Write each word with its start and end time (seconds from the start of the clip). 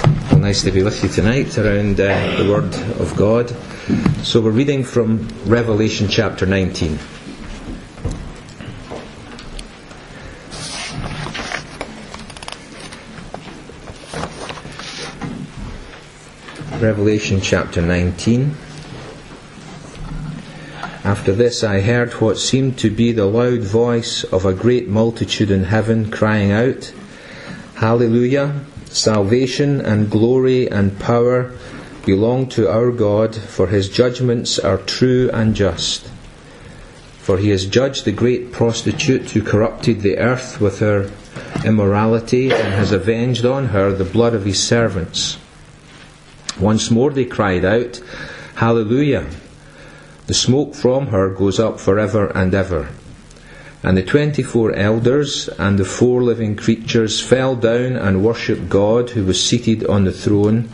Well, 0.00 0.38
nice 0.38 0.62
to 0.62 0.70
be 0.70 0.82
with 0.82 1.02
you 1.02 1.08
tonight 1.08 1.58
around 1.58 2.00
uh, 2.00 2.36
the 2.36 2.48
Word 2.50 2.74
of 2.98 3.14
God. 3.16 3.50
So 4.24 4.40
we're 4.40 4.50
reading 4.50 4.84
from 4.84 5.28
Revelation 5.44 6.08
chapter 6.08 6.46
19. 6.46 6.98
Revelation 16.80 17.40
chapter 17.40 17.82
19. 17.82 18.54
After 21.04 21.32
this, 21.32 21.62
I 21.62 21.80
heard 21.80 22.12
what 22.14 22.38
seemed 22.38 22.78
to 22.78 22.90
be 22.90 23.12
the 23.12 23.26
loud 23.26 23.60
voice 23.60 24.24
of 24.24 24.46
a 24.46 24.54
great 24.54 24.88
multitude 24.88 25.50
in 25.50 25.64
heaven 25.64 26.10
crying 26.10 26.52
out, 26.52 26.92
Hallelujah! 27.74 28.64
Salvation 28.92 29.80
and 29.80 30.10
glory 30.10 30.70
and 30.70 30.98
power 30.98 31.52
belong 32.04 32.46
to 32.50 32.70
our 32.70 32.90
God, 32.90 33.34
for 33.34 33.68
his 33.68 33.88
judgments 33.88 34.58
are 34.58 34.76
true 34.76 35.30
and 35.32 35.54
just. 35.54 36.10
For 37.18 37.38
he 37.38 37.48
has 37.48 37.64
judged 37.64 38.04
the 38.04 38.12
great 38.12 38.52
prostitute 38.52 39.30
who 39.30 39.40
corrupted 39.40 40.02
the 40.02 40.18
earth 40.18 40.60
with 40.60 40.80
her 40.80 41.10
immorality 41.64 42.50
and 42.50 42.74
has 42.74 42.92
avenged 42.92 43.46
on 43.46 43.68
her 43.68 43.92
the 43.92 44.04
blood 44.04 44.34
of 44.34 44.44
his 44.44 44.62
servants. 44.62 45.38
Once 46.60 46.90
more 46.90 47.10
they 47.10 47.24
cried 47.24 47.64
out, 47.64 47.98
Hallelujah! 48.56 49.26
The 50.26 50.34
smoke 50.34 50.74
from 50.74 51.06
her 51.06 51.30
goes 51.30 51.58
up 51.58 51.80
forever 51.80 52.26
and 52.34 52.52
ever. 52.52 52.90
And 53.82 53.96
the 53.96 54.02
twenty 54.02 54.42
four 54.42 54.72
elders 54.74 55.48
and 55.58 55.78
the 55.78 55.84
four 55.84 56.22
living 56.22 56.56
creatures 56.56 57.20
fell 57.20 57.56
down 57.56 57.96
and 57.96 58.24
worshipped 58.24 58.68
God 58.68 59.10
who 59.10 59.24
was 59.24 59.42
seated 59.42 59.86
on 59.86 60.04
the 60.04 60.12
throne, 60.12 60.68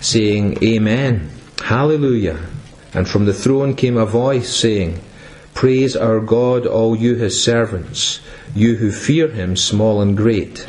saying, 0.00 0.62
Amen, 0.62 1.30
Hallelujah. 1.62 2.40
And 2.94 3.06
from 3.06 3.26
the 3.26 3.34
throne 3.34 3.76
came 3.76 3.96
a 3.96 4.06
voice 4.06 4.52
saying, 4.52 5.00
Praise 5.54 5.94
our 5.94 6.18
God, 6.18 6.66
all 6.66 6.96
you 6.96 7.14
his 7.14 7.42
servants, 7.42 8.20
you 8.54 8.76
who 8.76 8.90
fear 8.90 9.28
him, 9.28 9.56
small 9.56 10.00
and 10.00 10.16
great. 10.16 10.66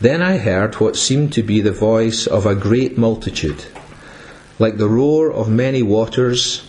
Then 0.00 0.20
I 0.20 0.38
heard 0.38 0.74
what 0.80 0.96
seemed 0.96 1.32
to 1.34 1.42
be 1.42 1.60
the 1.60 1.72
voice 1.72 2.26
of 2.26 2.46
a 2.46 2.54
great 2.54 2.98
multitude, 2.98 3.66
like 4.58 4.78
the 4.78 4.88
roar 4.88 5.30
of 5.30 5.48
many 5.48 5.82
waters, 5.82 6.68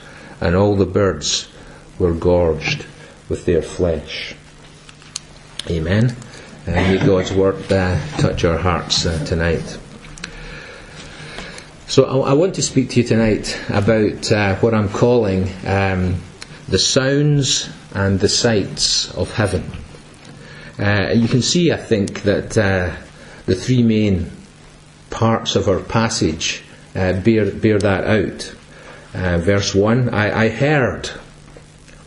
and 0.41 0.55
all 0.55 0.75
the 0.75 0.85
birds 0.85 1.47
were 1.99 2.13
gorged 2.13 2.85
with 3.29 3.45
their 3.45 3.61
flesh. 3.61 4.35
Amen. 5.69 6.15
And 6.67 6.75
may 6.75 7.05
God's 7.05 7.31
word 7.31 7.71
uh, 7.71 7.99
touch 8.17 8.43
our 8.43 8.57
hearts 8.57 9.05
uh, 9.05 9.23
tonight. 9.25 9.79
So 11.87 12.05
I, 12.05 12.31
I, 12.31 12.33
want 12.33 12.55
to 12.55 12.61
speak 12.61 12.89
to 12.91 13.01
you 13.01 13.07
tonight 13.07 13.59
about 13.69 14.31
uh, 14.31 14.55
what 14.55 14.73
I'm 14.73 14.89
calling 14.89 15.49
um, 15.65 16.21
the 16.67 16.79
sounds 16.79 17.69
and 17.93 18.19
the 18.19 18.29
sights 18.29 19.13
of 19.13 19.33
heaven. 19.33 19.69
Uh, 20.79 21.11
you 21.13 21.27
can 21.27 21.41
see, 21.41 21.71
I 21.71 21.77
think, 21.77 22.23
that 22.23 22.57
uh, 22.57 22.95
the 23.45 23.55
three 23.55 23.83
main 23.83 24.31
parts 25.09 25.55
of 25.55 25.67
our 25.67 25.79
passage 25.79 26.63
uh, 26.95 27.13
bear, 27.13 27.51
bear 27.51 27.77
that 27.79 28.05
out. 28.05 28.55
Uh, 29.13 29.37
verse 29.37 29.75
1 29.75 30.09
I, 30.09 30.45
I 30.45 30.49
heard 30.49 31.07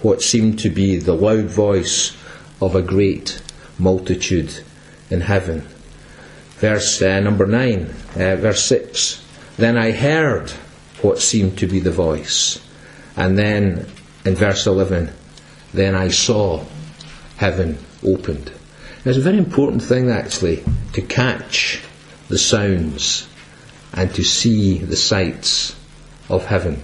what 0.03 0.23
seemed 0.23 0.59
to 0.61 0.71
be 0.71 0.97
the 0.97 1.15
loud 1.15 1.47
voice 1.47 2.17
of 2.61 2.75
a 2.75 2.83
great 2.83 3.43
multitude 3.79 4.61
in 5.11 5.21
heaven. 5.21 5.67
Verse 6.57 7.03
uh, 7.03 7.21
number 7.21 7.47
9, 7.47 7.87
verse 8.15 8.65
6 8.65 9.25
then 9.57 9.77
I 9.77 9.93
heard 9.93 10.51
what 11.03 11.21
seemed 11.21 11.59
to 11.59 11.67
be 11.67 11.81
the 11.81 11.91
voice. 11.91 12.61
And 13.17 13.39
then 13.39 13.87
in 14.25 14.35
verse 14.35 14.67
11, 14.67 15.11
then 15.73 15.95
I 15.95 16.09
saw 16.09 16.65
heaven 17.37 17.79
opened. 18.05 18.53
It's 19.05 19.19
a 19.19 19.21
very 19.21 19.39
important 19.39 19.83
thing 19.83 20.11
actually 20.11 20.65
to 20.95 21.03
catch 21.03 21.83
the 22.29 22.39
sounds 22.39 23.29
and 23.93 24.13
to 24.15 24.25
see 24.25 24.79
the 24.79 24.97
sights 24.97 25.77
of 26.29 26.47
heaven. 26.47 26.83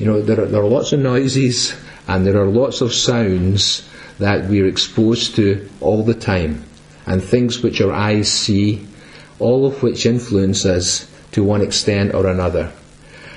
You 0.00 0.06
know, 0.06 0.22
there 0.22 0.40
are, 0.40 0.46
there 0.46 0.62
are 0.62 0.68
lots 0.68 0.94
of 0.94 1.00
noises 1.00 1.76
and 2.08 2.26
there 2.26 2.40
are 2.40 2.46
lots 2.46 2.80
of 2.80 2.94
sounds 2.94 3.86
that 4.18 4.48
we're 4.48 4.66
exposed 4.66 5.36
to 5.36 5.68
all 5.80 6.02
the 6.02 6.14
time, 6.14 6.64
and 7.06 7.22
things 7.22 7.62
which 7.62 7.82
our 7.82 7.92
eyes 7.92 8.32
see, 8.32 8.86
all 9.38 9.66
of 9.66 9.82
which 9.82 10.06
influence 10.06 10.64
us 10.64 11.06
to 11.32 11.44
one 11.44 11.60
extent 11.60 12.14
or 12.14 12.26
another. 12.26 12.72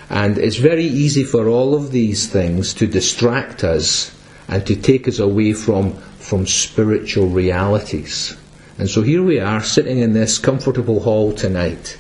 And 0.10 0.38
it's 0.38 0.56
very 0.56 0.86
easy 0.86 1.26
for 1.26 1.50
all 1.50 1.76
of 1.76 1.92
these 1.92 2.28
things 2.30 2.74
to 2.76 2.88
distract 2.88 3.66
us 3.66 4.16
and 4.48 4.66
to 4.66 4.76
take 4.78 5.08
us 5.08 5.20
away 5.20 5.52
from, 5.52 5.94
from 6.20 6.48
spiritual 6.48 7.28
realities. 7.28 8.38
And 8.78 8.90
so 8.90 9.02
here 9.02 9.22
we 9.22 9.40
are 9.40 9.64
sitting 9.64 10.00
in 10.00 10.14
this 10.14 10.38
comfortable 10.38 11.02
hall 11.02 11.34
tonight, 11.34 11.98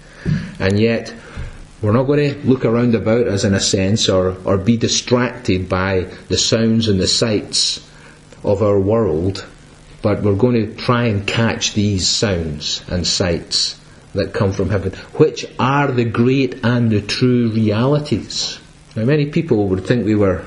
and 0.58 0.80
yet 0.80 1.14
we're 1.84 1.92
not 1.92 2.04
going 2.04 2.34
to 2.34 2.48
look 2.48 2.64
around 2.64 2.96
about 2.96 3.28
us 3.28 3.44
in 3.44 3.54
a 3.54 3.60
sense 3.60 4.08
or, 4.08 4.38
or 4.46 4.58
be 4.58 4.78
distracted 4.78 5.68
by 5.68 6.08
the 6.30 6.38
sounds 6.38 6.88
and 6.88 6.98
the 6.98 7.08
sights 7.08 7.86
of 8.42 8.64
our 8.64 8.80
world, 8.80 9.46
but 10.02 10.24
we're 10.24 10.36
going 10.36 10.56
to 10.56 10.76
try 10.76 11.04
and 11.04 11.28
catch 11.28 11.74
these 11.74 12.08
sounds 12.08 12.82
and 12.88 13.06
sights 13.06 13.80
that 14.14 14.34
come 14.34 14.54
from 14.54 14.70
heaven, 14.70 14.94
which 15.16 15.46
are 15.60 15.92
the 15.92 16.06
great 16.06 16.64
and 16.64 16.90
the 16.90 17.02
true 17.02 17.52
realities. 17.52 18.60
Now, 18.96 19.04
many 19.04 19.26
people 19.26 19.68
would 19.68 19.86
think 19.86 20.06
we 20.06 20.16
were 20.16 20.46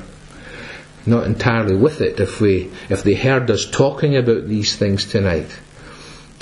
not 1.04 1.26
entirely 1.26 1.76
with 1.76 2.00
it 2.00 2.18
if 2.18 2.40
we 2.40 2.70
if 2.88 3.02
they 3.02 3.14
heard 3.14 3.50
us 3.50 3.68
talking 3.70 4.16
about 4.16 4.48
these 4.48 4.74
things 4.74 5.04
tonight. 5.04 5.50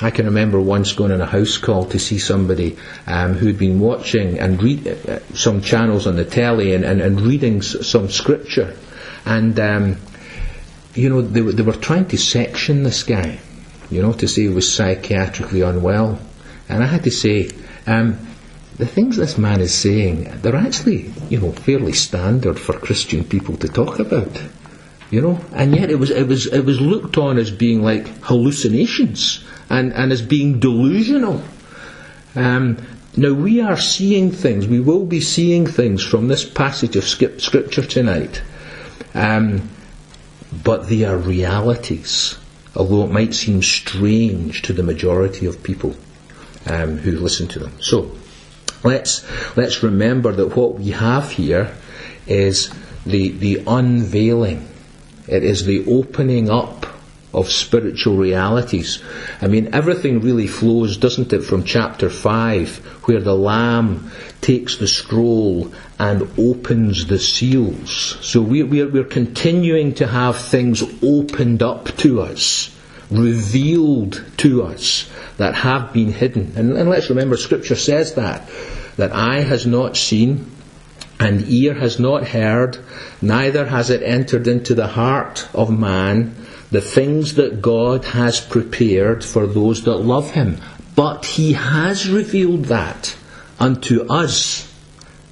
I 0.00 0.11
can 0.11 0.26
remember 0.26 0.61
once 0.61 0.93
going 0.93 1.12
on 1.12 1.20
a 1.20 1.26
house 1.26 1.56
call 1.56 1.85
to 1.87 1.99
see 2.00 2.19
somebody 2.19 2.76
um, 3.06 3.35
who'd 3.35 3.58
been 3.58 3.79
watching 3.79 4.41
and 4.41 4.61
read 4.61 4.88
uh, 4.88 5.20
some 5.35 5.61
channels 5.61 6.06
on 6.06 6.17
the 6.17 6.25
telly 6.25 6.75
and, 6.75 6.85
and, 6.85 7.00
and 7.00 7.20
reading 7.20 7.62
some 7.62 8.11
scripture, 8.11 8.75
and 9.25 9.58
um, 9.61 9.96
you 10.94 11.08
know 11.08 11.23
they, 11.23 11.41
they 11.41 11.62
were 11.62 11.73
trying 11.73 12.06
to 12.08 12.19
section 12.19 12.82
this 12.82 13.05
guy, 13.05 13.38
you 13.88 14.02
know, 14.02 14.12
to 14.14 14.26
say 14.26 14.43
he 14.43 14.49
was 14.49 14.69
psychiatrically 14.69 15.62
unwell, 15.69 16.19
and 16.69 16.82
I 16.82 16.87
had 16.87 17.05
to 17.05 17.11
say. 17.11 17.50
Um, 17.87 18.19
the 18.76 18.87
things 18.87 19.17
this 19.17 19.38
man 19.38 19.61
is 19.61 19.73
saying, 19.73 20.25
they're 20.43 20.56
actually, 20.56 21.12
you 21.29 21.38
know, 21.38 21.52
fairly 21.52 21.93
standard 21.93 22.58
for 22.58 22.73
Christian 22.73 23.23
people 23.23 23.56
to 23.58 23.69
talk 23.69 24.00
about. 24.00 24.43
You 25.12 25.20
know, 25.20 25.41
and 25.52 25.76
yet 25.76 25.93
it 25.93 25.94
was 25.94 26.11
it 26.11 26.26
was 26.26 26.52
it 26.52 26.64
was 26.64 26.81
looked 26.81 27.17
on 27.17 27.38
as 27.38 27.52
being 27.52 27.82
like 27.85 28.08
hallucinations 28.23 29.44
and, 29.71 29.93
and 29.93 30.13
as 30.13 30.23
being 30.23 30.61
delusional. 30.61 31.43
Um, 32.35 32.79
now 33.17 33.33
we 33.33 33.61
are 33.61 33.77
seeing 33.77 34.33
things, 34.33 34.67
we 34.67 34.81
will 34.81 35.07
be 35.07 35.21
seeing 35.21 35.67
things 35.67 36.03
from 36.03 36.29
this 36.29 36.45
passage 36.45 36.97
of 36.97 37.05
scripture 37.05 37.87
tonight, 37.87 38.43
um, 39.15 39.71
but 40.65 40.89
they 40.89 41.05
are 41.05 41.17
realities, 41.17 42.37
although 42.75 43.05
it 43.05 43.13
might 43.13 43.35
seem 43.35 43.63
strange 43.63 44.63
to 44.63 44.73
the 44.73 44.83
majority 44.83 45.47
of 45.47 45.63
people 45.63 45.95
um, 46.67 46.99
who 46.99 47.13
listen 47.13 47.47
to 47.49 47.61
them. 47.61 47.81
So 47.81 48.11
let's 48.83 49.25
let's 49.57 49.83
remember 49.83 50.33
that 50.33 50.57
what 50.57 50.75
we 50.75 50.91
have 50.91 51.31
here 51.31 51.73
is 52.27 52.73
the 53.07 53.29
the 53.29 53.63
unveiling. 53.67 54.69
It 55.29 55.45
is 55.45 55.65
the 55.65 55.87
opening 55.87 56.51
up 56.51 56.84
of 57.35 57.51
spiritual 57.51 58.17
realities. 58.17 59.03
I 59.41 59.49
mean, 59.49 59.75
everything 59.75 60.21
really 60.21 60.47
flows, 60.47 60.97
doesn't 60.97 61.33
it, 61.33 61.41
from 61.41 61.65
chapter 61.65 62.09
5, 62.09 62.77
where 63.07 63.21
the 63.21 63.35
Lamb 63.35 64.11
takes 64.41 64.77
the 64.77 64.89
scroll 64.89 65.73
and 65.99 66.31
opens 66.39 67.07
the 67.07 67.19
seals. 67.19 68.19
So 68.21 68.41
we're, 68.41 68.67
we're, 68.67 68.89
we're 68.89 69.05
continuing 69.05 69.95
to 69.95 70.07
have 70.07 70.39
things 70.39 70.83
opened 71.03 71.63
up 71.63 71.97
to 71.99 72.21
us, 72.21 72.75
revealed 73.11 74.25
to 74.39 74.63
us, 74.63 75.11
that 75.37 75.55
have 75.55 75.93
been 75.93 76.13
hidden. 76.13 76.53
And, 76.57 76.77
and 76.77 76.89
let's 76.89 77.11
remember, 77.11 77.37
Scripture 77.37 77.77
says 77.77 78.15
that, 78.15 78.49
that 78.97 79.13
eye 79.13 79.41
has 79.41 79.67
not 79.67 79.97
seen, 79.97 80.51
and 81.19 81.49
ear 81.49 81.75
has 81.75 81.99
not 81.99 82.29
heard, 82.29 82.79
neither 83.23 83.67
has 83.67 83.91
it 83.91 84.03
entered 84.03 84.47
into 84.47 84.75
the 84.75 84.87
heart 84.87 85.49
of 85.55 85.71
man 85.71 86.35
the 86.75 86.81
things 86.81 87.35
that 87.35 87.62
God 87.62 88.05
has 88.05 88.41
prepared 88.41 89.25
for 89.25 89.47
those 89.47 89.85
that 89.85 89.99
love 89.99 90.32
Him. 90.32 90.61
But 90.97 91.25
He 91.25 91.53
has 91.53 92.09
revealed 92.09 92.67
that 92.67 93.17
unto 93.61 94.03
us 94.09 94.73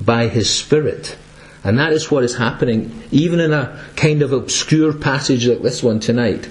by 0.01 0.29
His 0.29 0.49
Spirit. 0.49 1.17
And 1.65 1.79
that 1.79 1.93
is 1.93 2.11
what 2.11 2.25
is 2.25 2.37
happening, 2.37 3.03
even 3.11 3.41
in 3.41 3.53
a 3.53 3.81
kind 3.97 4.23
of 4.23 4.33
obscure 4.33 4.93
passage 4.93 5.47
like 5.47 5.63
this 5.63 5.83
one 5.83 6.01
tonight. 6.01 6.49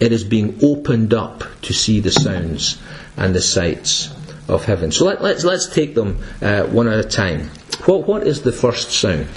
It 0.00 0.12
is 0.12 0.24
being 0.24 0.58
opened 0.62 1.12
up 1.12 1.44
to 1.62 1.72
see 1.72 2.00
the 2.00 2.12
sounds 2.12 2.80
and 3.16 3.34
the 3.34 3.40
sights 3.40 4.14
of 4.48 4.64
heaven. 4.64 4.92
So 4.92 5.06
let, 5.06 5.18
us 5.18 5.22
let's, 5.22 5.44
let's 5.44 5.66
take 5.68 5.94
them 5.94 6.22
uh, 6.40 6.64
one 6.64 6.88
at 6.88 7.04
a 7.04 7.08
time. 7.08 7.50
What, 7.86 8.06
what 8.06 8.26
is 8.26 8.42
the 8.42 8.52
first 8.52 8.90
sound 8.92 9.28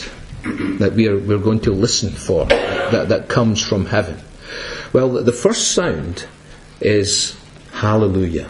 that 0.79 0.93
we 0.93 1.07
are, 1.07 1.17
we're 1.17 1.39
going 1.39 1.61
to 1.61 1.71
listen 1.71 2.11
for 2.11 2.45
that, 2.45 3.09
that 3.09 3.27
comes 3.27 3.61
from 3.61 3.85
heaven? 3.87 4.19
Well, 4.93 5.09
the 5.09 5.31
first 5.31 5.71
sound 5.71 6.25
is 6.79 7.37
Hallelujah. 7.71 8.49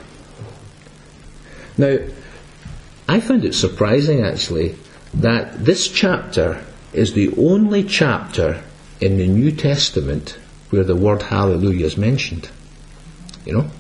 Now, 1.78 1.98
I 3.08 3.20
found 3.20 3.46
it 3.46 3.54
surprising 3.54 4.24
actually 4.24 4.76
that 5.14 5.66
this 5.66 5.88
chapter 5.88 6.64
is 6.94 7.14
the 7.14 7.34
only 7.38 7.84
chapter 7.84 8.64
in 9.00 9.18
the 9.18 9.28
New 9.28 9.52
Testament 9.52 10.38
where 10.70 10.84
the 10.84 10.96
word 10.96 11.24
Hallelujah 11.24 11.86
is 11.86 11.98
mentioned. 11.98 12.50
You 13.46 13.54
know? 13.54 13.72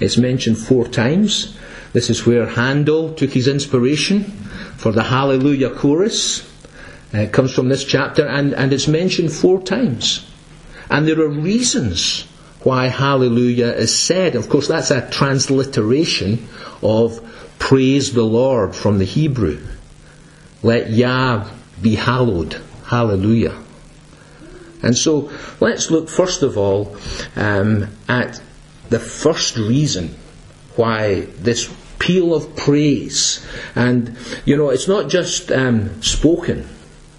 It's 0.00 0.16
mentioned 0.16 0.58
four 0.58 0.86
times. 0.86 1.56
This 1.92 2.10
is 2.10 2.24
where 2.24 2.46
Handel 2.46 3.14
took 3.14 3.30
his 3.30 3.48
inspiration 3.48 4.24
for 4.76 4.92
the 4.92 5.02
Hallelujah 5.02 5.70
chorus. 5.70 6.48
Uh, 7.12 7.18
it 7.18 7.32
comes 7.32 7.52
from 7.52 7.68
this 7.68 7.84
chapter, 7.84 8.26
and, 8.26 8.54
and 8.54 8.72
it's 8.72 8.86
mentioned 8.86 9.32
four 9.32 9.60
times. 9.60 10.24
And 10.90 11.06
there 11.06 11.20
are 11.20 11.28
reasons 11.28 12.26
why 12.62 12.88
hallelujah 12.88 13.72
is 13.72 13.96
said. 13.96 14.34
Of 14.34 14.48
course, 14.48 14.68
that's 14.68 14.90
a 14.90 15.08
transliteration 15.08 16.48
of 16.82 17.20
praise 17.58 18.12
the 18.12 18.24
Lord 18.24 18.74
from 18.74 18.98
the 18.98 19.04
Hebrew. 19.04 19.60
Let 20.62 20.90
Yah 20.90 21.48
be 21.80 21.94
hallowed. 21.94 22.60
Hallelujah. 22.86 23.56
And 24.82 24.96
so 24.96 25.30
let's 25.60 25.90
look 25.90 26.08
first 26.08 26.42
of 26.42 26.58
all 26.58 26.96
um, 27.36 27.88
at 28.08 28.40
the 28.88 28.98
first 28.98 29.56
reason 29.56 30.16
why 30.76 31.20
this 31.38 31.72
peal 31.98 32.34
of 32.34 32.56
praise. 32.56 33.46
And, 33.74 34.16
you 34.44 34.56
know, 34.56 34.70
it's 34.70 34.88
not 34.88 35.08
just 35.08 35.52
um, 35.52 36.02
spoken 36.02 36.68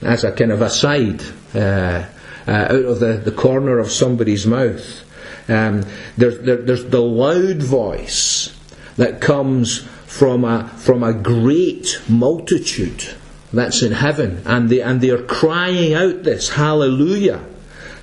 as 0.02 0.24
a 0.24 0.32
kind 0.32 0.52
of 0.52 0.62
aside. 0.62 1.22
Uh, 1.54 2.06
uh, 2.48 2.52
out 2.52 2.86
of 2.86 3.00
the, 3.00 3.14
the 3.14 3.32
corner 3.32 3.80
of 3.80 3.92
somebody's 3.92 4.46
mouth. 4.46 5.04
Um, 5.50 5.86
there, 6.18 6.32
there, 6.32 6.58
there's 6.58 6.86
the 6.86 7.02
loud 7.02 7.62
voice 7.62 8.58
that 8.98 9.22
comes 9.22 9.80
from 10.06 10.44
a, 10.44 10.68
from 10.78 11.04
a 11.04 11.14
great 11.14 12.02
multitude 12.08 13.06
that's 13.54 13.82
in 13.82 13.92
heaven, 13.92 14.44
and 14.46 14.70
they, 14.70 14.82
and 14.82 15.02
they 15.02 15.10
are 15.10 15.24
crying 15.24 15.94
out 15.94 16.24
this 16.24 16.50
Hallelujah! 16.50 17.44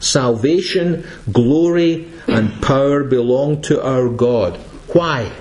Salvation, 0.01 1.07
glory, 1.33 2.09
and 2.27 2.63
power 2.63 3.03
belong 3.03 3.63
to 3.63 3.83
our 3.85 4.09
God. 4.09 4.57
Why? 4.93 5.33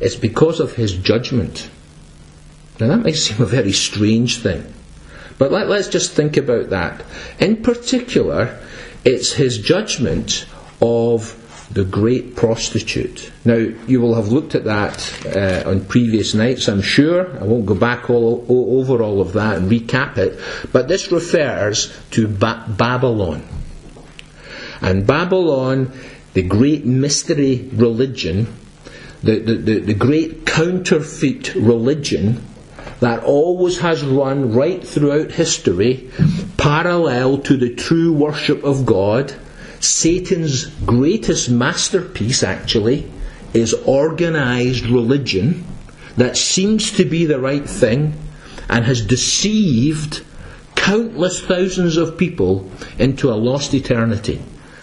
It's 0.00 0.16
because 0.16 0.60
of 0.60 0.74
his 0.74 0.94
judgment. 0.94 1.70
Now 2.80 2.88
that 2.88 3.04
might 3.04 3.14
seem 3.14 3.40
a 3.40 3.46
very 3.46 3.72
strange 3.72 4.38
thing. 4.38 4.72
But 5.42 5.50
let, 5.50 5.68
us 5.68 5.88
just 5.88 6.12
think 6.12 6.36
about 6.36 6.70
that. 6.70 7.04
In 7.40 7.64
particular, 7.64 8.60
it's 9.04 9.32
his 9.32 9.58
judgment 9.58 10.46
of 10.80 11.36
the 11.74 11.84
great 11.84 12.36
prostitute. 12.36 13.32
Now, 13.44 13.56
you 13.56 14.00
will 14.00 14.14
have 14.14 14.28
looked 14.28 14.54
at 14.54 14.66
that 14.66 15.26
uh, 15.26 15.68
on 15.68 15.86
previous 15.86 16.32
nights, 16.34 16.68
I'm 16.68 16.80
sure. 16.80 17.36
I 17.40 17.42
won't 17.42 17.66
go 17.66 17.74
back 17.74 18.08
all, 18.08 18.46
all, 18.46 18.78
over 18.78 19.02
all 19.02 19.20
of 19.20 19.32
that 19.32 19.56
and 19.56 19.68
recap 19.68 20.16
it. 20.16 20.38
But 20.70 20.86
this 20.86 21.10
refers 21.10 21.92
to 22.12 22.28
ba- 22.28 22.64
Babylon. 22.68 23.42
And 24.80 25.08
Babylon, 25.08 25.90
the 26.34 26.42
great 26.42 26.86
mystery 26.86 27.68
religion, 27.72 28.46
the, 29.24 29.40
the, 29.40 29.54
the, 29.56 29.78
the 29.80 29.94
great 29.94 30.46
counterfeit 30.46 31.56
religion 31.56 32.46
that 33.02 33.24
always 33.24 33.80
has 33.80 34.04
run 34.04 34.52
right 34.52 34.86
throughout 34.86 35.32
history, 35.32 36.08
parallel 36.56 37.38
to 37.38 37.56
the 37.56 37.74
true 37.74 38.12
worship 38.12 38.62
of 38.62 38.86
God. 38.86 39.34
Satan's 39.80 40.66
greatest 40.66 41.50
masterpiece, 41.50 42.44
actually, 42.44 43.10
is 43.52 43.74
organized 43.74 44.86
religion 44.86 45.64
that 46.16 46.36
seems 46.36 46.92
to 46.92 47.04
be 47.04 47.26
the 47.26 47.40
right 47.40 47.68
thing 47.68 48.14
and 48.68 48.84
has 48.84 49.04
deceived 49.04 50.24
countless 50.76 51.40
thousands 51.40 51.96
of 51.96 52.16
people 52.16 52.70
into 53.00 53.32
a 53.32 53.34
lost 53.34 53.74
eternity 53.74 54.40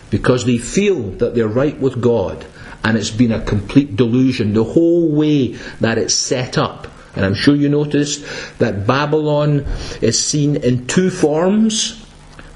because 0.10 0.44
they 0.44 0.58
feel 0.58 1.12
that 1.12 1.36
they're 1.36 1.48
right 1.48 1.80
with 1.80 2.02
God 2.02 2.46
and 2.84 2.98
it's 2.98 3.12
been 3.12 3.32
a 3.32 3.40
complete 3.40 3.96
delusion 3.96 4.54
the 4.54 4.66
whole 4.66 5.10
way 5.10 5.54
that 5.80 5.98
it's 5.98 6.14
set 6.14 6.58
up. 6.58 6.89
And 7.16 7.26
I'm 7.26 7.34
sure 7.34 7.56
you 7.56 7.70
noticed 7.70 8.24
that 8.60 8.86
Babylon 8.86 9.66
is 10.02 10.24
seen 10.24 10.58
in 10.58 10.88
two 10.88 11.10
forms. 11.10 12.06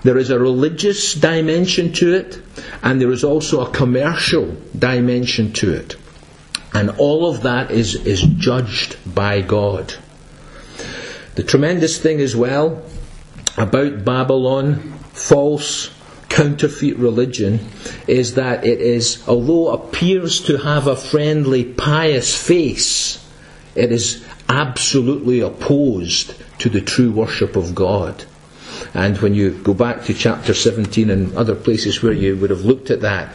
There 0.03 0.17
is 0.17 0.29
a 0.29 0.39
religious 0.39 1.13
dimension 1.13 1.93
to 1.93 2.13
it, 2.13 2.41
and 2.81 3.01
there 3.01 3.11
is 3.11 3.23
also 3.23 3.61
a 3.61 3.71
commercial 3.71 4.55
dimension 4.77 5.53
to 5.53 5.73
it. 5.73 5.95
And 6.73 6.89
all 6.97 7.29
of 7.29 7.43
that 7.43 7.71
is, 7.71 7.95
is 7.95 8.21
judged 8.21 8.97
by 9.13 9.41
God. 9.41 9.93
The 11.35 11.43
tremendous 11.43 11.97
thing 11.99 12.19
as 12.19 12.35
well 12.35 12.83
about 13.57 14.03
Babylon, 14.03 14.93
false 15.13 15.89
counterfeit 16.29 16.97
religion, 16.97 17.59
is 18.07 18.35
that 18.35 18.65
it 18.65 18.81
is, 18.81 19.23
although 19.27 19.69
appears 19.69 20.41
to 20.41 20.57
have 20.57 20.87
a 20.87 20.95
friendly, 20.95 21.63
pious 21.63 22.35
face, 22.35 23.23
it 23.75 23.91
is 23.91 24.25
absolutely 24.49 25.39
opposed 25.39 26.33
to 26.59 26.69
the 26.69 26.81
true 26.81 27.11
worship 27.11 27.55
of 27.55 27.75
God. 27.75 28.25
And 28.93 29.17
when 29.19 29.33
you 29.33 29.51
go 29.51 29.73
back 29.73 30.03
to 30.05 30.13
chapter 30.13 30.53
17 30.53 31.09
and 31.09 31.35
other 31.35 31.55
places 31.55 32.01
where 32.01 32.13
you 32.13 32.35
would 32.37 32.49
have 32.49 32.65
looked 32.65 32.89
at 32.91 33.01
that, 33.01 33.33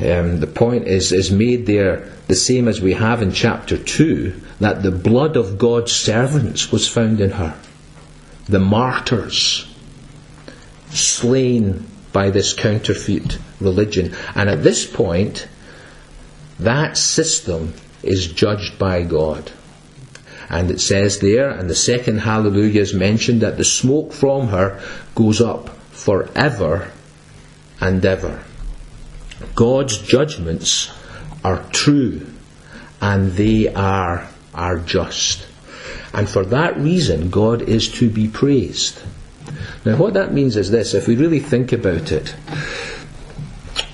um, 0.00 0.40
the 0.40 0.46
point 0.46 0.86
is, 0.86 1.12
is 1.12 1.30
made 1.30 1.66
there 1.66 2.10
the 2.26 2.34
same 2.34 2.68
as 2.68 2.80
we 2.80 2.94
have 2.94 3.22
in 3.22 3.32
chapter 3.32 3.76
2 3.76 4.40
that 4.60 4.82
the 4.82 4.90
blood 4.90 5.36
of 5.36 5.58
God's 5.58 5.92
servants 5.92 6.72
was 6.72 6.88
found 6.88 7.20
in 7.20 7.32
her. 7.32 7.58
The 8.46 8.58
martyrs 8.58 9.66
slain 10.90 11.86
by 12.12 12.30
this 12.30 12.52
counterfeit 12.52 13.38
religion. 13.60 14.14
And 14.34 14.48
at 14.48 14.62
this 14.62 14.86
point, 14.86 15.48
that 16.58 16.96
system 16.96 17.74
is 18.02 18.26
judged 18.28 18.78
by 18.78 19.02
God. 19.02 19.50
And 20.48 20.70
it 20.70 20.80
says 20.80 21.20
there, 21.20 21.50
and 21.50 21.70
the 21.70 21.76
second 21.76 22.18
hallelujah 22.18 22.80
is 22.80 22.92
mentioned, 22.92 23.42
that 23.42 23.56
the 23.56 23.64
smoke 23.64 24.12
from 24.12 24.48
her 24.48 24.80
goes 25.14 25.40
up 25.40 25.68
forever 25.90 26.90
and 27.80 28.04
ever. 28.04 28.42
God's 29.54 29.98
judgments 29.98 30.90
are 31.44 31.64
true 31.70 32.26
and 33.00 33.32
they 33.32 33.72
are, 33.72 34.28
are 34.54 34.78
just. 34.78 35.46
And 36.12 36.28
for 36.28 36.44
that 36.46 36.76
reason, 36.76 37.30
God 37.30 37.62
is 37.62 37.88
to 38.00 38.10
be 38.10 38.28
praised. 38.28 39.00
Now, 39.84 39.96
what 39.96 40.14
that 40.14 40.32
means 40.32 40.56
is 40.56 40.70
this 40.70 40.94
if 40.94 41.06
we 41.06 41.16
really 41.16 41.38
think 41.38 41.72
about 41.72 42.12
it, 42.12 42.34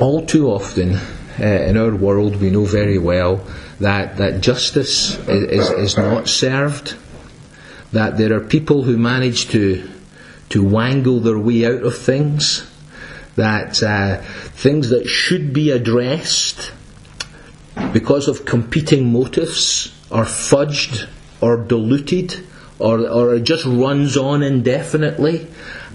all 0.01 0.25
too 0.27 0.49
often 0.51 0.97
uh, 1.39 1.45
in 1.45 1.77
our 1.77 1.95
world, 1.95 2.37
we 2.37 2.51
know 2.51 2.65
very 2.65 2.99
well 2.99 3.47
that, 3.81 4.17
that 4.17 4.41
justice 4.41 5.17
is, 5.29 5.71
is, 5.71 5.97
not 5.97 6.29
served, 6.29 6.97
that 7.93 8.17
there 8.17 8.35
are 8.35 8.41
people 8.41 8.83
who 8.83 8.97
manage 8.97 9.49
to, 9.49 9.89
to 10.51 10.63
wangle 10.63 11.21
their 11.21 11.39
way 11.39 11.67
out 11.67 11.83
of 11.83 11.97
things, 11.97 12.71
that 13.37 13.83
uh, 13.83 14.23
things 14.23 14.89
that 14.91 15.07
should 15.07 15.53
be 15.53 15.71
addressed 15.71 16.73
because 17.93 18.29
of 18.29 18.45
competing 18.47 19.13
motives 19.13 19.93
are 20.11 20.25
fudged 20.25 21.09
or 21.41 21.59
diluted 21.59 22.47
or, 22.79 23.07
or 23.09 23.35
it 23.35 23.43
just 23.43 23.65
runs 23.67 24.17
on 24.17 24.43
indefinitely 24.43 25.47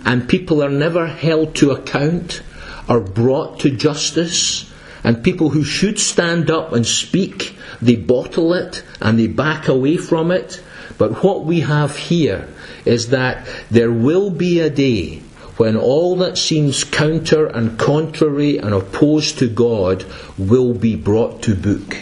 and 0.06 0.30
people 0.30 0.64
are 0.64 0.70
never 0.70 1.08
held 1.08 1.56
to 1.56 1.72
account 1.72 2.42
or 2.88 3.00
brought 3.00 3.60
to 3.60 3.70
justice 3.72 4.71
and 5.04 5.24
people 5.24 5.50
who 5.50 5.64
should 5.64 6.00
stand 6.00 6.50
up 6.50 6.74
and 6.74 6.86
speak 6.86 7.56
they 7.82 7.96
bottle 7.96 8.54
it 8.54 8.84
and 9.02 9.18
they 9.18 9.28
back 9.28 9.68
away 9.68 9.98
from 9.98 10.32
it 10.32 10.62
but 10.98 11.24
what 11.24 11.46
we 11.46 11.62
have 11.62 11.96
here 11.96 12.48
is 12.86 13.10
that 13.10 13.48
there 13.70 13.92
will 13.92 14.30
be 14.30 14.60
a 14.60 14.70
day 14.70 15.22
when 15.58 15.76
all 15.78 16.16
that 16.16 16.38
seems 16.38 16.84
counter 16.84 17.46
and 17.46 17.78
contrary 17.78 18.58
and 18.58 18.74
opposed 18.74 19.40
to 19.40 19.48
God 19.48 20.06
will 20.38 20.74
be 20.74 20.96
brought 20.96 21.44
to 21.44 21.56
book 21.56 21.98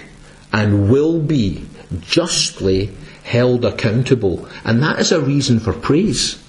and 0.53 0.89
will 0.89 1.19
be 1.19 1.65
justly 2.01 2.91
held 3.23 3.65
accountable. 3.65 4.47
And 4.63 4.81
that 4.81 4.99
is 4.99 5.11
a 5.11 5.21
reason 5.21 5.59
for 5.59 5.73
praise. 5.73 6.41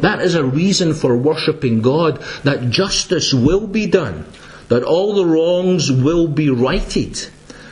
That 0.00 0.20
is 0.20 0.34
a 0.34 0.44
reason 0.44 0.94
for 0.94 1.16
worshipping 1.16 1.80
God, 1.80 2.22
that 2.44 2.70
justice 2.70 3.32
will 3.32 3.66
be 3.66 3.86
done, 3.86 4.26
that 4.72 4.84
all 4.84 5.14
the 5.14 5.26
wrongs 5.26 5.92
will 5.92 6.26
be 6.26 6.48
righted, 6.48 7.28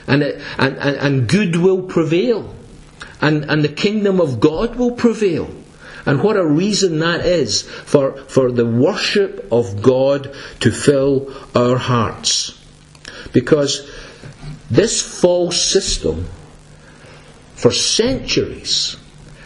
and, 0.06 0.22
and, 0.22 0.76
and, 0.76 0.96
and 0.96 1.26
good 1.26 1.56
will 1.56 1.80
prevail, 1.80 2.54
and, 3.22 3.42
and 3.46 3.64
the 3.64 3.72
kingdom 3.72 4.20
of 4.20 4.38
God 4.38 4.76
will 4.76 4.92
prevail. 4.92 5.48
And 6.04 6.22
what 6.22 6.36
a 6.36 6.44
reason 6.44 6.98
that 6.98 7.24
is 7.24 7.62
for, 7.62 8.18
for 8.24 8.52
the 8.52 8.66
worship 8.66 9.48
of 9.50 9.80
God 9.80 10.34
to 10.60 10.70
fill 10.70 11.34
our 11.54 11.78
hearts. 11.78 12.62
Because 13.32 13.90
this 14.70 15.00
false 15.00 15.58
system, 15.58 16.28
for 17.54 17.72
centuries, 17.72 18.98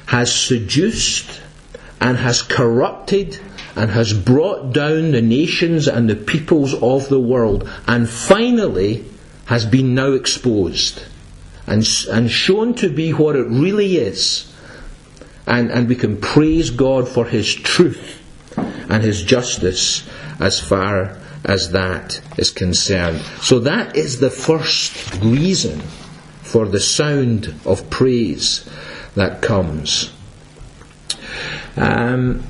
has 0.07 0.35
seduced 0.35 1.41
and 2.01 2.17
has 2.17 2.43
corrupted 2.43 3.39
and 3.77 3.91
has 3.91 4.13
brought 4.13 4.73
down 4.73 5.11
the 5.11 5.23
nations 5.23 5.89
and 5.89 6.09
the 6.09 6.17
peoples 6.17 6.75
of 6.75 7.09
the 7.09 7.21
world, 7.21 7.69
and 7.87 8.09
finally 8.09 9.05
has 9.47 9.67
been 9.67 9.95
now 9.95 10.13
exposed 10.13 11.03
and, 11.67 11.85
and 12.11 12.31
shown 12.31 12.75
to 12.75 12.89
be 12.89 13.13
what 13.13 13.37
it 13.37 13.47
really 13.49 13.97
is 13.97 14.55
and, 15.47 15.71
and 15.71 15.89
we 15.89 15.97
can 15.97 16.21
praise 16.21 16.71
God 16.71 17.09
for 17.09 17.25
His 17.25 17.55
truth 17.55 18.21
and 18.57 19.03
His 19.03 19.23
justice 19.23 20.09
as 20.41 20.61
far 20.61 21.19
as 21.45 21.73
that 21.73 22.21
is 22.39 22.51
concerned. 22.51 23.21
So 23.41 23.61
that 23.61 23.97
is 23.97 24.21
the 24.21 24.31
first 24.31 25.15
reason 25.23 25.81
for 26.43 26.67
the 26.67 26.81
sound 26.81 27.55
of 27.65 27.91
praise 27.91 28.69
that 29.15 29.43
comes. 29.43 30.13
Um, 31.77 32.43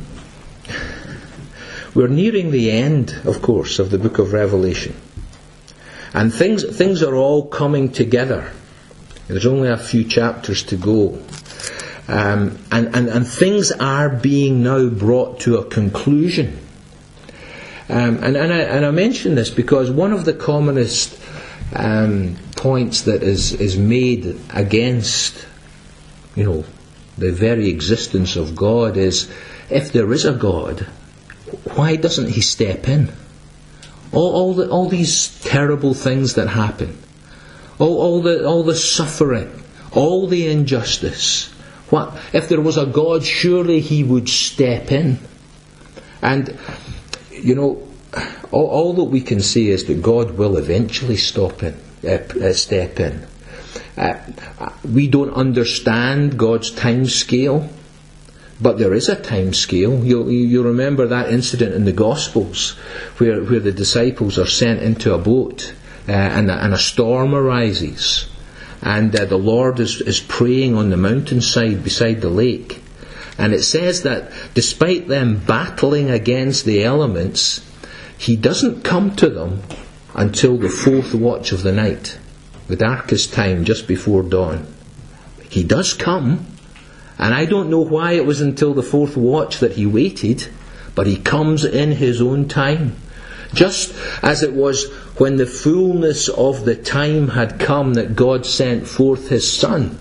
we're 1.95 2.09
nearing 2.09 2.51
the 2.51 2.71
end, 2.71 3.15
of 3.25 3.41
course, 3.41 3.79
of 3.79 3.91
the 3.91 3.99
book 3.99 4.19
of 4.19 4.33
Revelation. 4.33 4.95
And 6.13 6.33
things, 6.33 6.65
things 6.77 7.03
are 7.03 7.15
all 7.15 7.47
coming 7.47 7.91
together. 7.91 8.53
There's 9.29 9.47
only 9.47 9.69
a 9.69 9.77
few 9.77 10.05
chapters 10.05 10.63
to 10.65 10.77
go. 10.77 11.23
Um, 12.07 12.59
and, 12.71 12.95
and, 12.95 13.09
and 13.09 13.27
things 13.27 13.73
are 13.73 14.09
being 14.09 14.63
now 14.63 14.89
brought 14.89 15.41
to 15.41 15.57
a 15.57 15.65
conclusion. 15.65 16.59
Um, 17.89 18.23
and, 18.23 18.37
and, 18.37 18.53
I, 18.53 18.59
and 18.59 18.87
I 18.87 18.91
mention 18.91 19.35
this 19.35 19.51
because 19.51 19.91
one 19.91 20.13
of 20.13 20.25
the 20.25 20.35
commonest 20.35 21.19
um, 21.75 22.37
points 22.57 23.03
that 23.03 23.23
is, 23.23 23.53
is 23.53 23.77
made 23.77 24.41
against, 24.51 25.47
you 26.35 26.45
know, 26.45 26.65
the 27.17 27.33
very 27.33 27.69
existence 27.69 28.37
of 28.37 28.57
God 28.57 28.97
is 28.97 29.31
if 29.71 29.93
there 29.93 30.13
is 30.13 30.25
a 30.25 30.33
God, 30.33 30.87
why 31.75 31.97
doesn't 31.97 32.31
He 32.31 32.41
step 32.41 32.89
in? 32.89 33.13
All, 34.13 34.33
all, 34.33 34.55
the, 34.55 34.71
all 34.71 34.89
these 34.89 35.41
terrible 35.41 35.95
things 35.95 36.35
that 36.35 36.49
happen, 36.49 36.97
all, 37.79 38.01
all, 38.01 38.23
the, 38.23 38.47
all 38.47 38.63
the 38.63 38.77
suffering, 38.77 39.63
all 39.93 40.27
the 40.27 40.47
injustice, 40.49 41.53
what, 41.91 42.17
if 42.33 42.49
there 42.49 42.61
was 42.61 42.77
a 42.77 42.87
God, 42.87 43.25
surely 43.25 43.81
He 43.81 44.05
would 44.05 44.29
step 44.29 44.93
in. 44.93 45.19
And, 46.23 46.57
you 47.31 47.55
know, 47.55 47.87
all, 48.53 48.67
all 48.67 48.93
that 48.95 49.05
we 49.05 49.21
can 49.21 49.41
say 49.41 49.67
is 49.67 49.85
that 49.87 50.03
God 50.03 50.33
will 50.33 50.57
eventually 50.57 51.17
stop 51.17 51.63
in, 51.63 51.75
uh, 52.07 52.53
step 52.53 53.01
in. 53.01 53.27
Uh, 53.97 54.21
we 54.85 55.09
don't 55.09 55.31
understand 55.31 56.39
God's 56.39 56.71
time 56.71 57.07
scale, 57.07 57.69
but 58.61 58.79
there 58.79 58.95
is 58.95 59.09
a 59.09 59.21
time 59.21 59.53
scale. 59.53 60.05
You'll, 60.05 60.31
you 60.31 60.63
remember 60.63 61.07
that 61.07 61.33
incident 61.33 61.75
in 61.75 61.85
the 61.85 61.93
Gospels 61.93 62.73
where, 63.19 63.43
where 63.43 63.61
the 63.61 63.73
disciples 63.73 64.39
are 64.39 64.47
sent 64.47 64.83
into 64.83 65.13
a 65.13 65.19
boat 65.19 65.75
uh, 66.09 66.13
and, 66.13 66.51
a, 66.51 66.65
and 66.65 66.73
a 66.73 66.79
storm 66.79 67.35
arises 67.35 68.29
and 68.85 69.19
uh, 69.19 69.25
the 69.25 69.39
Lord 69.39 69.81
is, 69.81 70.03
is 70.03 70.21
praying 70.21 70.77
on 70.77 70.91
the 70.91 70.99
mountainside 70.99 71.83
beside 71.83 72.21
the 72.21 72.29
lake. 72.29 72.83
And 73.39 73.55
it 73.55 73.63
says 73.63 74.03
that 74.03 74.31
despite 74.53 75.09
them 75.09 75.39
battling 75.39 76.11
against 76.11 76.67
the 76.67 76.85
elements, 76.85 77.65
he 78.17 78.37
doesn't 78.37 78.85
come 78.85 79.17
to 79.17 79.31
them 79.31 79.63
until 80.15 80.59
the 80.59 80.69
fourth 80.69 81.15
watch 81.15 81.51
of 81.51 81.63
the 81.63 81.73
night, 81.73 82.19
the 82.69 82.77
darkest 82.77 83.33
time 83.33 83.65
just 83.65 83.89
before 83.89 84.23
dawn. 84.23 84.73
He 85.49 85.65
does 85.65 85.95
come, 85.95 86.47
and 87.19 87.35
I 87.35 87.45
don't 87.45 87.71
know 87.71 87.81
why 87.81 88.13
it 88.13 88.27
was 88.27 88.41
until 88.41 88.75
the 88.75 88.83
fourth 88.83 89.17
watch 89.17 89.61
that 89.61 89.73
he 89.73 89.87
waited, 89.87 90.49
but 90.95 91.07
he 91.07 91.17
comes 91.17 91.65
in 91.65 91.93
his 91.93 92.21
own 92.21 92.49
time. 92.49 92.97
Just 93.53 93.95
as 94.23 94.43
it 94.43 94.53
was 94.53 94.91
when 95.17 95.37
the 95.37 95.47
fullness 95.47 96.29
of 96.29 96.65
the 96.65 96.75
time 96.75 97.29
had 97.29 97.61
come 97.61 97.95
that 97.95 98.17
God 98.17 98.45
sent 98.45 98.89
forth 98.89 99.29
his 99.29 99.51
Son 99.51 99.99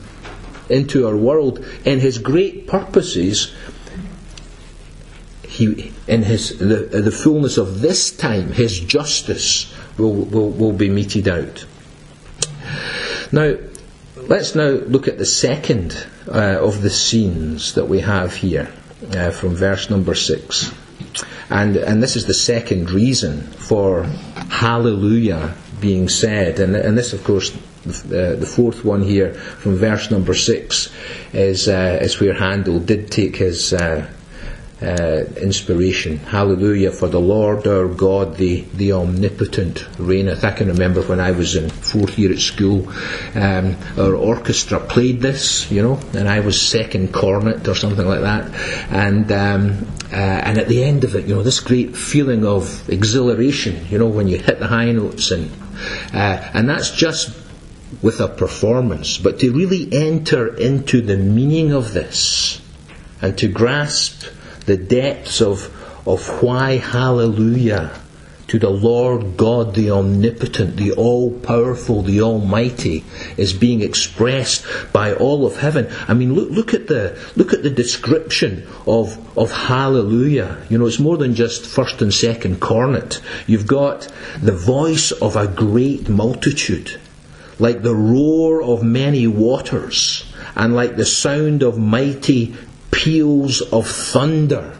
into 0.69 1.07
our 1.07 1.15
world 1.15 1.63
in 1.85 1.99
his 1.99 2.17
great 2.17 2.67
purposes, 2.67 3.53
he, 5.47 5.93
in 6.07 6.23
his, 6.23 6.57
the, 6.57 7.01
the 7.01 7.11
fullness 7.11 7.57
of 7.57 7.81
this 7.81 8.11
time, 8.11 8.51
his 8.53 8.79
justice 8.79 9.71
will, 9.99 10.15
will, 10.15 10.49
will 10.49 10.73
be 10.73 10.89
meted 10.89 11.27
out. 11.27 11.65
Now, 13.31 13.55
let's 14.27 14.55
now 14.55 14.69
look 14.69 15.07
at 15.07 15.17
the 15.17 15.25
second 15.25 16.05
uh, 16.27 16.59
of 16.59 16.81
the 16.81 16.89
scenes 16.89 17.73
that 17.75 17.85
we 17.85 17.99
have 17.99 18.33
here 18.33 18.71
uh, 19.11 19.31
from 19.31 19.55
verse 19.55 19.89
number 19.89 20.15
6. 20.15 20.73
And, 21.49 21.75
and 21.77 22.01
this 22.01 22.15
is 22.15 22.25
the 22.25 22.33
second 22.33 22.91
reason 22.91 23.41
for 23.41 24.03
hallelujah 24.03 25.55
being 25.79 26.09
said. 26.09 26.59
And, 26.59 26.75
and 26.75 26.97
this, 26.97 27.13
of 27.13 27.23
course, 27.23 27.51
the, 27.83 28.37
the 28.39 28.45
fourth 28.45 28.85
one 28.85 29.01
here 29.01 29.33
from 29.33 29.75
verse 29.75 30.09
number 30.09 30.33
6 30.33 30.93
is, 31.33 31.67
uh, 31.67 31.99
is 32.01 32.19
where 32.19 32.33
Handel 32.33 32.79
did 32.79 33.11
take 33.11 33.35
his. 33.35 33.73
Uh, 33.73 34.09
uh, 34.83 35.23
inspiration. 35.37 36.17
Hallelujah, 36.17 36.91
for 36.91 37.07
the 37.07 37.19
Lord 37.19 37.65
our 37.67 37.87
God, 37.87 38.35
the, 38.35 38.61
the 38.73 38.91
omnipotent, 38.91 39.87
reigneth. 39.97 40.43
I 40.43 40.51
can 40.51 40.67
remember 40.67 41.01
when 41.03 41.19
I 41.19 41.31
was 41.31 41.55
in 41.55 41.69
fourth 41.69 42.19
year 42.19 42.31
at 42.31 42.39
school, 42.39 42.89
um, 43.35 43.77
our 43.97 44.13
orchestra 44.13 44.79
played 44.79 45.21
this, 45.21 45.71
you 45.71 45.81
know, 45.81 45.99
and 46.13 46.27
I 46.27 46.41
was 46.41 46.61
second 46.61 47.13
cornet 47.13 47.67
or 47.67 47.75
something 47.75 48.05
like 48.05 48.21
that. 48.21 48.53
And, 48.91 49.31
um, 49.31 49.87
uh, 50.11 50.15
and 50.15 50.57
at 50.57 50.67
the 50.67 50.83
end 50.83 51.03
of 51.03 51.15
it, 51.15 51.25
you 51.27 51.35
know, 51.35 51.43
this 51.43 51.61
great 51.61 51.95
feeling 51.95 52.45
of 52.45 52.89
exhilaration, 52.89 53.87
you 53.89 53.97
know, 53.97 54.07
when 54.07 54.27
you 54.27 54.37
hit 54.37 54.59
the 54.59 54.67
high 54.67 54.91
notes, 54.91 55.31
and, 55.31 55.49
uh, 56.13 56.51
and 56.53 56.67
that's 56.67 56.91
just 56.91 57.39
with 58.01 58.19
a 58.19 58.27
performance. 58.27 59.17
But 59.17 59.39
to 59.39 59.53
really 59.53 59.87
enter 59.93 60.53
into 60.53 61.01
the 61.01 61.17
meaning 61.17 61.71
of 61.71 61.93
this, 61.93 62.59
and 63.21 63.37
to 63.37 63.47
grasp 63.47 64.25
the 64.65 64.77
depths 64.77 65.41
of, 65.41 65.71
of 66.07 66.41
why 66.41 66.77
hallelujah 66.77 67.99
to 68.53 68.59
the 68.59 68.69
Lord 68.69 69.35
God, 69.35 69.73
the 69.73 69.89
omnipotent, 69.89 70.77
the 70.77 70.91
all 70.91 71.31
powerful, 71.31 72.03
the 72.03 72.21
almighty, 72.21 73.03
is 73.37 73.51
being 73.53 73.81
expressed 73.81 74.65
by 74.91 75.11
all 75.11 75.47
of 75.47 75.57
heaven. 75.57 75.87
I 76.07 76.13
mean, 76.13 76.35
look, 76.35 76.51
look 76.51 76.73
at 76.73 76.87
the, 76.87 77.17
look 77.35 77.53
at 77.53 77.63
the 77.63 77.71
description 77.71 78.67
of, 78.85 79.17
of 79.35 79.51
hallelujah. 79.51 80.63
You 80.69 80.77
know, 80.77 80.85
it's 80.85 80.99
more 80.99 81.17
than 81.17 81.33
just 81.35 81.65
first 81.65 82.01
and 82.03 82.13
second 82.13 82.59
cornet. 82.59 83.21
You've 83.47 83.65
got 83.65 84.11
the 84.39 84.51
voice 84.51 85.11
of 85.11 85.35
a 85.35 85.47
great 85.47 86.07
multitude, 86.07 86.99
like 87.57 87.81
the 87.81 87.95
roar 87.95 88.61
of 88.61 88.83
many 88.83 89.25
waters, 89.25 90.31
and 90.55 90.75
like 90.75 90.95
the 90.95 91.05
sound 91.05 91.63
of 91.63 91.79
mighty 91.79 92.55
peals 92.93 93.61
of 93.61 93.87
thunder 93.87 94.77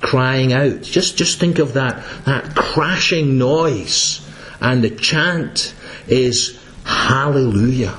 crying 0.00 0.52
out. 0.52 0.82
Just, 0.82 1.16
just 1.16 1.38
think 1.38 1.58
of 1.58 1.74
that, 1.74 2.04
that 2.24 2.54
crashing 2.54 3.38
noise. 3.38 4.28
And 4.60 4.82
the 4.82 4.90
chant 4.90 5.74
is 6.08 6.58
Hallelujah. 6.84 7.96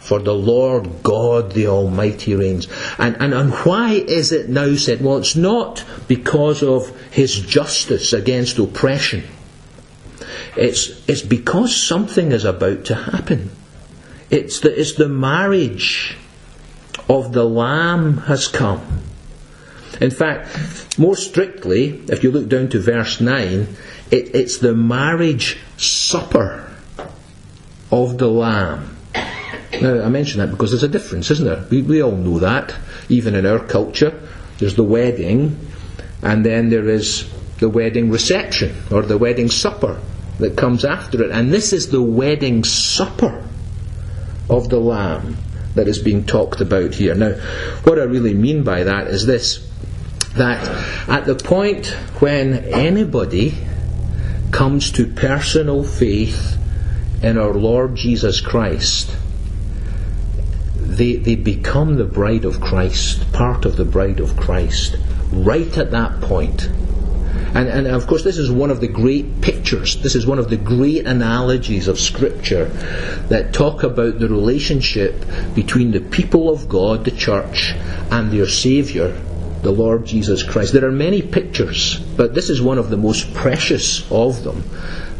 For 0.00 0.20
the 0.20 0.34
Lord 0.34 1.02
God 1.02 1.52
the 1.52 1.66
Almighty 1.66 2.34
reigns. 2.34 2.68
And, 2.96 3.16
and, 3.20 3.34
and 3.34 3.52
why 3.52 3.92
is 3.92 4.32
it 4.32 4.48
now 4.48 4.74
said? 4.76 5.02
Well, 5.02 5.18
it's 5.18 5.36
not 5.36 5.84
because 6.06 6.62
of 6.62 6.88
His 7.10 7.40
justice 7.40 8.12
against 8.12 8.58
oppression. 8.58 9.24
It's, 10.56 11.06
it's 11.08 11.22
because 11.22 11.74
something 11.74 12.32
is 12.32 12.44
about 12.44 12.84
to 12.86 12.94
happen. 12.94 13.50
It's 14.30 14.60
the, 14.60 14.78
it's 14.78 14.94
the 14.94 15.08
marriage 15.08 16.16
of 17.08 17.32
the 17.32 17.44
Lamb 17.44 18.18
has 18.18 18.48
come. 18.48 19.02
In 20.00 20.10
fact, 20.10 20.98
more 20.98 21.16
strictly, 21.16 22.02
if 22.08 22.22
you 22.22 22.30
look 22.30 22.48
down 22.48 22.68
to 22.70 22.80
verse 22.80 23.20
9, 23.20 23.68
it, 24.10 24.34
it's 24.34 24.58
the 24.58 24.74
marriage 24.74 25.58
supper 25.76 26.70
of 27.90 28.18
the 28.18 28.28
Lamb. 28.28 28.96
Now, 29.80 30.02
I 30.02 30.08
mention 30.08 30.40
that 30.40 30.50
because 30.50 30.70
there's 30.70 30.82
a 30.82 30.88
difference, 30.88 31.30
isn't 31.30 31.44
there? 31.44 31.64
We, 31.70 31.82
we 31.82 32.02
all 32.02 32.16
know 32.16 32.38
that. 32.40 32.74
Even 33.08 33.34
in 33.34 33.46
our 33.46 33.58
culture, 33.58 34.20
there's 34.58 34.74
the 34.74 34.84
wedding, 34.84 35.58
and 36.22 36.44
then 36.44 36.70
there 36.70 36.88
is 36.88 37.30
the 37.58 37.68
wedding 37.68 38.10
reception, 38.10 38.74
or 38.90 39.02
the 39.02 39.18
wedding 39.18 39.50
supper 39.50 40.00
that 40.38 40.56
comes 40.56 40.84
after 40.84 41.22
it. 41.22 41.30
And 41.30 41.52
this 41.52 41.72
is 41.72 41.90
the 41.90 42.02
wedding 42.02 42.64
supper 42.64 43.46
of 44.48 44.68
the 44.68 44.78
Lamb 44.78 45.36
that 45.76 45.88
is 45.88 45.98
being 45.98 46.24
talked 46.24 46.60
about 46.60 46.94
here. 46.94 47.14
Now, 47.14 47.32
what 47.84 47.98
I 47.98 48.02
really 48.02 48.34
mean 48.34 48.64
by 48.64 48.84
that 48.84 49.06
is 49.06 49.26
this 49.26 49.66
that 50.34 50.62
at 51.08 51.24
the 51.24 51.34
point 51.34 51.86
when 52.20 52.52
anybody 52.52 53.54
comes 54.50 54.92
to 54.92 55.06
personal 55.06 55.82
faith 55.82 56.58
in 57.22 57.38
our 57.38 57.54
Lord 57.54 57.94
Jesus 57.94 58.40
Christ, 58.40 59.16
they, 60.76 61.16
they 61.16 61.36
become 61.36 61.96
the 61.96 62.04
bride 62.04 62.44
of 62.44 62.60
Christ, 62.60 63.32
part 63.32 63.64
of 63.64 63.76
the 63.76 63.84
bride 63.84 64.20
of 64.20 64.36
Christ, 64.36 64.96
right 65.32 65.76
at 65.78 65.90
that 65.90 66.20
point. 66.20 66.68
And, 67.54 67.68
and 67.68 67.86
of 67.86 68.06
course, 68.06 68.22
this 68.22 68.38
is 68.38 68.50
one 68.50 68.70
of 68.70 68.80
the 68.80 68.88
great 68.88 69.40
pictures, 69.40 69.55
this 69.70 70.14
is 70.14 70.26
one 70.26 70.38
of 70.38 70.50
the 70.50 70.56
great 70.56 71.06
analogies 71.06 71.88
of 71.88 71.98
Scripture 71.98 72.66
that 73.28 73.52
talk 73.52 73.82
about 73.82 74.18
the 74.18 74.28
relationship 74.28 75.24
between 75.54 75.90
the 75.90 76.00
people 76.00 76.48
of 76.48 76.68
God, 76.68 77.04
the 77.04 77.10
church, 77.10 77.72
and 78.10 78.30
their 78.30 78.48
Saviour, 78.48 79.08
the 79.62 79.72
Lord 79.72 80.06
Jesus 80.06 80.42
Christ. 80.42 80.72
There 80.72 80.86
are 80.86 80.92
many 80.92 81.22
pictures, 81.22 81.98
but 81.98 82.34
this 82.34 82.50
is 82.50 82.62
one 82.62 82.78
of 82.78 82.90
the 82.90 82.96
most 82.96 83.34
precious 83.34 84.10
of 84.10 84.44
them 84.44 84.62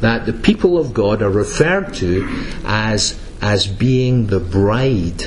that 0.01 0.27
the 0.27 0.33
people 0.33 0.79
of 0.79 0.95
God 0.95 1.23
are 1.23 1.31
referred 1.31 1.95
to 1.95 2.29
as, 2.65 3.19
as 3.41 3.67
being 3.67 4.27
the 4.27 4.41
bride 4.41 5.25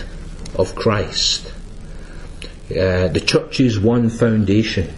of 0.56 0.76
Christ. 0.76 1.52
Uh, 2.70 3.08
the 3.08 3.24
church's 3.26 3.80
one 3.80 4.10
foundation 4.10 4.94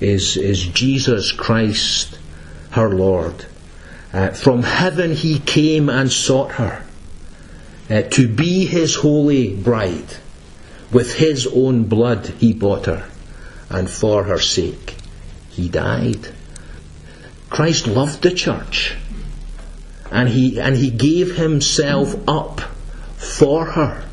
is, 0.00 0.36
is 0.36 0.66
Jesus 0.66 1.30
Christ, 1.30 2.18
her 2.70 2.88
Lord. 2.88 3.46
Uh, 4.14 4.30
from 4.30 4.62
heaven 4.62 5.12
he 5.12 5.40
came 5.40 5.88
and 5.88 6.12
sought 6.12 6.52
her 6.52 6.86
uh, 7.90 8.02
to 8.02 8.28
be 8.28 8.64
his 8.64 8.94
holy 8.94 9.52
bride. 9.52 10.06
With 10.92 11.16
his 11.16 11.48
own 11.48 11.84
blood 11.84 12.28
he 12.38 12.52
bought 12.52 12.86
her, 12.86 13.08
and 13.68 13.90
for 13.90 14.22
her 14.22 14.38
sake 14.38 14.94
he 15.50 15.68
died. 15.68 16.28
Christ 17.50 17.88
loved 17.88 18.22
the 18.22 18.30
church, 18.30 18.96
and 20.12 20.28
he, 20.28 20.60
and 20.60 20.76
he 20.76 20.90
gave 20.90 21.34
himself 21.34 22.14
up 22.28 22.60
for 23.16 23.64
her, 23.64 24.04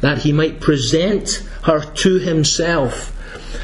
that 0.00 0.18
he 0.18 0.32
might 0.32 0.60
present 0.60 1.44
her 1.62 1.80
to 1.80 2.18
himself 2.18 3.12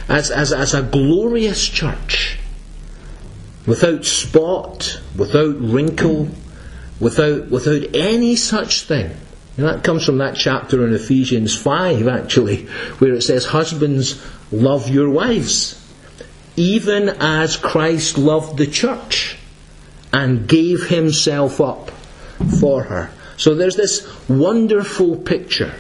as, 0.09 0.31
as, 0.31 0.53
as 0.53 0.73
a 0.73 0.83
glorious 0.83 1.69
church, 1.69 2.22
without 3.67 4.05
spot, 4.05 5.01
without 5.17 5.59
wrinkle, 5.61 6.29
without, 7.01 7.49
without 7.51 7.95
any 7.95 8.37
such 8.37 8.83
thing. 8.83 9.11
And 9.57 9.67
that 9.67 9.85
comes 9.85 10.05
from 10.05 10.19
that 10.19 10.37
chapter 10.37 10.87
in 10.87 10.95
Ephesians 10.95 11.57
5, 11.57 12.09
actually, 12.09 12.67
where 12.99 13.13
it 13.13 13.23
says, 13.23 13.47
Husbands, 13.47 14.21
love 14.51 14.89
your 14.89 15.11
wives, 15.11 15.79
even 16.57 17.09
as 17.09 17.57
Christ 17.57 18.19
loved 18.19 18.57
the 18.57 18.67
church 18.67 19.37
and 20.13 20.49
gave 20.49 20.89
himself 20.89 21.61
up 21.61 21.91
for 22.61 22.85
her. 22.85 23.11
So 23.37 23.55
there's 23.55 23.77
this 23.77 24.07
wonderful 24.29 25.17
picture 25.17 25.75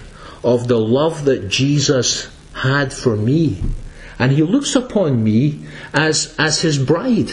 of 0.44 0.68
the 0.68 0.78
love 0.78 1.24
that 1.26 1.48
Jesus 1.48 2.30
had 2.54 2.92
for 2.92 3.16
me 3.16 3.62
and 4.22 4.30
he 4.30 4.42
looks 4.42 4.76
upon 4.76 5.24
me 5.24 5.64
as, 5.92 6.34
as 6.38 6.60
his 6.60 6.78
bride. 6.78 7.32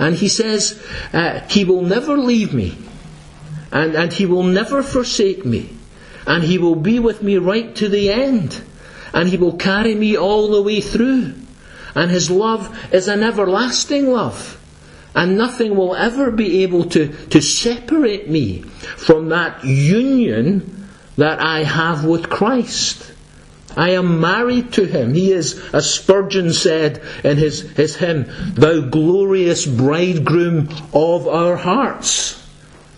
And 0.00 0.16
he 0.16 0.30
says, 0.30 0.82
uh, 1.12 1.40
He 1.40 1.64
will 1.64 1.82
never 1.82 2.16
leave 2.16 2.54
me, 2.54 2.74
and, 3.70 3.94
and 3.94 4.10
he 4.10 4.24
will 4.24 4.44
never 4.44 4.82
forsake 4.82 5.44
me. 5.44 5.76
and 6.26 6.42
He 6.42 6.56
will 6.56 6.74
be 6.74 6.98
with 6.98 7.22
me 7.22 7.36
right 7.36 7.76
to 7.76 7.86
the 7.86 8.10
end, 8.10 8.62
and 9.12 9.28
He 9.28 9.36
will 9.36 9.58
carry 9.58 9.94
me 9.94 10.16
all 10.16 10.48
the 10.48 10.62
way 10.62 10.80
through. 10.80 11.34
And 11.94 12.10
His 12.10 12.30
love 12.30 12.74
is 12.94 13.08
an 13.08 13.22
everlasting 13.22 14.10
love. 14.10 14.56
And 15.14 15.36
nothing 15.36 15.76
will 15.76 15.94
ever 15.94 16.30
be 16.30 16.62
able 16.62 16.84
to, 16.90 17.08
to 17.28 17.42
separate 17.42 18.30
me 18.30 18.62
from 18.96 19.28
that 19.28 19.64
union 19.64 20.88
that 21.18 21.42
I 21.42 21.64
have 21.64 22.06
with 22.06 22.30
Christ. 22.30 23.12
I 23.76 23.90
am 23.90 24.20
married 24.20 24.72
to 24.74 24.84
him. 24.84 25.14
He 25.14 25.32
is, 25.32 25.60
as 25.72 25.92
Spurgeon 25.92 26.52
said 26.52 27.02
in 27.22 27.36
his, 27.36 27.62
his 27.72 27.96
hymn, 27.96 28.26
Thou 28.54 28.80
glorious 28.80 29.66
bridegroom 29.66 30.68
of 30.92 31.28
our 31.28 31.56
hearts. 31.56 32.36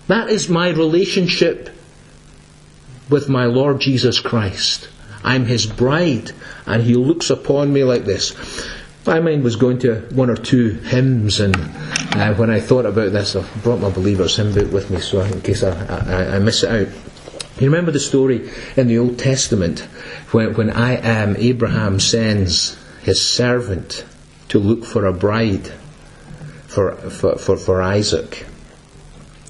That 0.08 0.30
is 0.30 0.48
my 0.48 0.70
relationship 0.70 1.70
with 3.08 3.28
my 3.28 3.46
Lord 3.46 3.80
Jesus 3.80 4.20
Christ. 4.20 4.88
I'm 5.22 5.44
his 5.44 5.66
bride, 5.66 6.32
and 6.66 6.82
he 6.82 6.94
looks 6.94 7.30
upon 7.30 7.72
me 7.72 7.84
like 7.84 8.04
this. 8.04 8.34
My 9.06 9.20
mind 9.20 9.42
was 9.42 9.56
going 9.56 9.78
to 9.80 10.00
one 10.14 10.30
or 10.30 10.36
two 10.36 10.70
hymns, 10.70 11.40
and 11.40 11.56
uh, 11.56 12.34
when 12.34 12.50
I 12.50 12.60
thought 12.60 12.86
about 12.86 13.12
this, 13.12 13.36
I 13.36 13.44
brought 13.62 13.80
my 13.80 13.90
Believer's 13.90 14.36
hymn 14.36 14.52
book 14.52 14.72
with 14.72 14.90
me, 14.90 15.00
so 15.00 15.20
in 15.20 15.40
case 15.42 15.62
I, 15.62 15.70
I, 15.70 16.36
I 16.36 16.38
miss 16.38 16.62
it 16.62 16.70
out. 16.70 16.94
You 17.60 17.66
remember 17.66 17.90
the 17.90 18.00
story 18.00 18.50
in 18.76 18.88
the 18.88 18.98
Old 18.98 19.18
Testament 19.18 19.80
when, 20.30 20.54
when 20.54 20.70
I, 20.70 20.96
um, 20.96 21.36
Abraham 21.36 22.00
sends 22.00 22.76
his 23.02 23.26
servant 23.26 24.04
to 24.48 24.58
look 24.58 24.84
for 24.84 25.06
a 25.06 25.12
bride 25.12 25.66
for, 26.66 26.94
for, 26.96 27.36
for, 27.36 27.56
for 27.56 27.82
Isaac. 27.82 28.46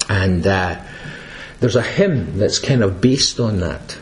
And 0.09 0.45
uh, 0.45 0.81
there's 1.59 1.77
a 1.77 1.81
hymn 1.81 2.37
that's 2.37 2.59
kind 2.59 2.83
of 2.83 2.99
based 2.99 3.39
on 3.39 3.61
that. 3.61 3.97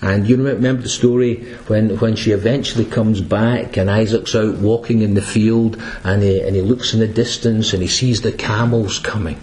And 0.00 0.26
you 0.26 0.36
remember 0.36 0.82
the 0.82 0.88
story 0.88 1.42
when, 1.66 1.98
when 1.98 2.16
she 2.16 2.30
eventually 2.30 2.86
comes 2.86 3.20
back 3.20 3.76
and 3.76 3.90
Isaac's 3.90 4.34
out 4.34 4.54
walking 4.54 5.02
in 5.02 5.14
the 5.14 5.20
field 5.20 5.82
and 6.04 6.22
he, 6.22 6.40
and 6.40 6.56
he 6.56 6.62
looks 6.62 6.94
in 6.94 7.00
the 7.00 7.08
distance 7.08 7.74
and 7.74 7.82
he 7.82 7.88
sees 7.88 8.22
the 8.22 8.32
camels 8.32 8.98
coming 8.98 9.38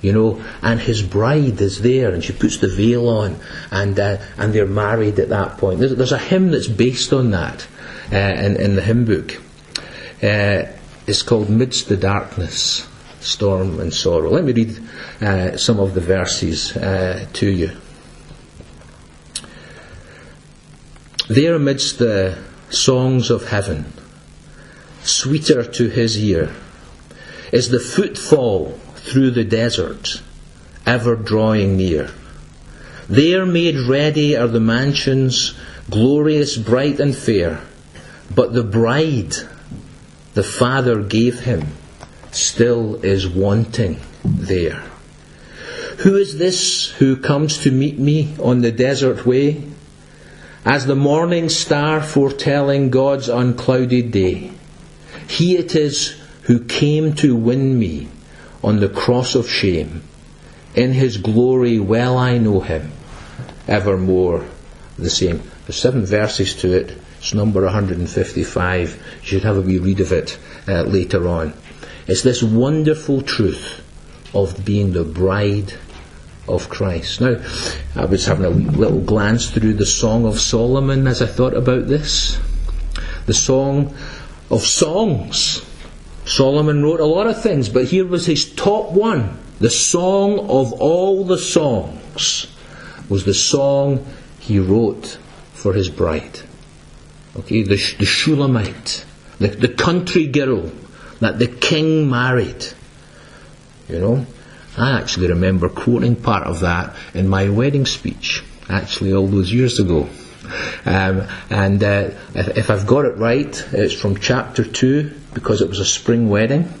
you 0.00 0.12
know, 0.12 0.42
and 0.62 0.80
his 0.80 1.02
bride 1.02 1.60
is 1.60 1.82
there, 1.82 2.12
and 2.12 2.22
she 2.22 2.32
puts 2.32 2.58
the 2.58 2.68
veil 2.68 3.08
on, 3.08 3.38
and 3.70 3.98
uh, 3.98 4.18
and 4.36 4.52
they're 4.52 4.66
married 4.66 5.18
at 5.18 5.30
that 5.30 5.58
point. 5.58 5.80
There's, 5.80 5.96
there's 5.96 6.12
a 6.12 6.18
hymn 6.18 6.50
that's 6.50 6.68
based 6.68 7.12
on 7.12 7.30
that 7.32 7.66
uh, 8.12 8.16
in, 8.16 8.56
in 8.56 8.76
the 8.76 8.82
hymn 8.82 9.04
book. 9.04 9.40
Uh, 10.22 10.70
it's 11.06 11.22
called 11.22 11.50
"Midst 11.50 11.88
the 11.88 11.96
Darkness, 11.96 12.88
Storm 13.20 13.80
and 13.80 13.92
Sorrow." 13.92 14.30
Let 14.30 14.44
me 14.44 14.52
read 14.52 14.78
uh, 15.20 15.56
some 15.56 15.80
of 15.80 15.94
the 15.94 16.00
verses 16.00 16.76
uh, 16.76 17.26
to 17.34 17.50
you. 17.50 17.72
There, 21.28 21.56
amidst 21.56 21.98
the 21.98 22.38
songs 22.70 23.30
of 23.30 23.48
heaven, 23.48 23.92
sweeter 25.02 25.64
to 25.64 25.88
his 25.88 26.22
ear, 26.22 26.54
is 27.52 27.68
the 27.68 27.80
footfall 27.80 28.78
through 29.08 29.30
the 29.30 29.44
desert, 29.44 30.22
ever 30.86 31.16
drawing 31.16 31.76
near. 31.76 32.10
There 33.08 33.46
made 33.46 33.88
ready 33.88 34.36
are 34.36 34.48
the 34.48 34.60
mansions, 34.60 35.54
glorious, 35.90 36.56
bright, 36.56 37.00
and 37.00 37.16
fair. 37.16 37.60
But 38.34 38.52
the 38.52 38.62
bride 38.62 39.34
the 40.34 40.42
Father 40.42 41.02
gave 41.02 41.40
him 41.40 41.66
still 42.30 42.96
is 43.04 43.26
wanting 43.26 43.98
there. 44.22 44.84
Who 45.98 46.16
is 46.16 46.38
this 46.38 46.90
who 46.98 47.16
comes 47.16 47.58
to 47.58 47.72
meet 47.72 47.98
me 47.98 48.36
on 48.38 48.60
the 48.60 48.70
desert 48.70 49.26
way? 49.26 49.64
As 50.64 50.86
the 50.86 50.94
morning 50.94 51.48
star 51.48 52.02
foretelling 52.02 52.90
God's 52.90 53.28
unclouded 53.28 54.12
day. 54.12 54.52
He 55.28 55.56
it 55.56 55.74
is 55.74 56.20
who 56.42 56.60
came 56.60 57.14
to 57.14 57.34
win 57.34 57.78
me 57.78 58.08
on 58.62 58.80
the 58.80 58.88
cross 58.88 59.34
of 59.34 59.48
shame. 59.48 60.02
In 60.74 60.92
his 60.92 61.16
glory, 61.16 61.78
well 61.78 62.18
I 62.18 62.38
know 62.38 62.60
him, 62.60 62.92
evermore 63.66 64.44
the 64.98 65.10
same. 65.10 65.42
There's 65.66 65.80
seven 65.80 66.04
verses 66.04 66.54
to 66.56 66.72
it. 66.72 66.96
It's 67.18 67.34
number 67.34 67.62
155. 67.62 68.96
You 69.22 69.26
should 69.26 69.44
have 69.44 69.56
a 69.56 69.60
wee 69.60 69.78
read 69.78 70.00
of 70.00 70.12
it 70.12 70.38
uh, 70.66 70.82
later 70.82 71.28
on. 71.28 71.54
It's 72.06 72.22
this 72.22 72.42
wonderful 72.42 73.22
truth 73.22 73.84
of 74.34 74.64
being 74.64 74.92
the 74.92 75.04
bride 75.04 75.74
of 76.48 76.68
Christ. 76.68 77.20
Now, 77.20 77.36
I 77.94 78.06
was 78.06 78.24
having 78.24 78.44
a 78.44 78.50
little 78.50 79.00
glance 79.00 79.50
through 79.50 79.74
the 79.74 79.86
Song 79.86 80.26
of 80.26 80.40
Solomon 80.40 81.06
as 81.06 81.22
I 81.22 81.26
thought 81.26 81.54
about 81.54 81.86
this. 81.86 82.38
The 83.26 83.34
Song 83.34 83.94
of 84.50 84.62
Songs. 84.62 85.64
Solomon 86.28 86.82
wrote 86.82 87.00
a 87.00 87.06
lot 87.06 87.26
of 87.26 87.42
things, 87.42 87.70
but 87.70 87.86
here 87.86 88.06
was 88.06 88.26
his 88.26 88.54
top 88.54 88.92
one. 88.92 89.38
The 89.60 89.70
song 89.70 90.38
of 90.38 90.74
all 90.74 91.24
the 91.24 91.38
songs 91.38 92.46
was 93.08 93.24
the 93.24 93.34
song 93.34 94.06
he 94.38 94.58
wrote 94.58 95.18
for 95.54 95.72
his 95.72 95.88
bride. 95.88 96.40
Okay, 97.34 97.62
the, 97.62 97.76
the 97.98 98.04
Shulamite, 98.04 99.06
the, 99.38 99.48
the 99.48 99.68
country 99.68 100.26
girl 100.26 100.70
that 101.20 101.38
the 101.38 101.46
king 101.46 102.10
married. 102.10 102.64
You 103.88 103.98
know, 103.98 104.26
I 104.76 104.98
actually 104.98 105.28
remember 105.28 105.68
quoting 105.68 106.14
part 106.14 106.46
of 106.46 106.60
that 106.60 106.94
in 107.14 107.26
my 107.26 107.48
wedding 107.48 107.86
speech, 107.86 108.44
actually 108.68 109.14
all 109.14 109.26
those 109.26 109.52
years 109.52 109.80
ago. 109.80 110.08
Um, 110.84 111.26
and 111.50 111.82
uh, 111.82 112.10
if, 112.34 112.56
if, 112.56 112.70
I've 112.70 112.86
got 112.86 113.04
it 113.04 113.16
right, 113.16 113.68
it's 113.72 113.94
from 113.94 114.18
chapter 114.18 114.64
2 114.64 115.12
because 115.34 115.60
it 115.60 115.68
was 115.68 115.80
a 115.80 115.84
spring 115.84 116.28
wedding. 116.28 116.72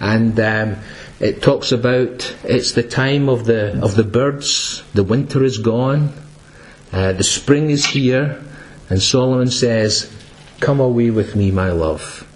And 0.00 0.38
um, 0.40 0.76
it 1.18 1.42
talks 1.42 1.72
about 1.72 2.34
it's 2.44 2.72
the 2.72 2.82
time 2.82 3.28
of 3.28 3.44
the, 3.44 3.82
of 3.82 3.94
the 3.96 4.04
birds, 4.04 4.82
the 4.94 5.04
winter 5.04 5.44
is 5.44 5.58
gone, 5.58 6.12
uh, 6.92 7.12
the 7.12 7.24
spring 7.24 7.70
is 7.70 7.86
here, 7.86 8.42
and 8.88 9.00
Solomon 9.00 9.50
says, 9.50 10.12
Come 10.60 10.80
away 10.80 11.10
with 11.10 11.36
me, 11.36 11.50
my 11.50 11.70
love. 11.70 12.26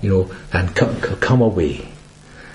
You 0.00 0.10
know, 0.10 0.34
and 0.52 0.74
come, 0.74 1.00
come 1.00 1.40
away. 1.40 1.93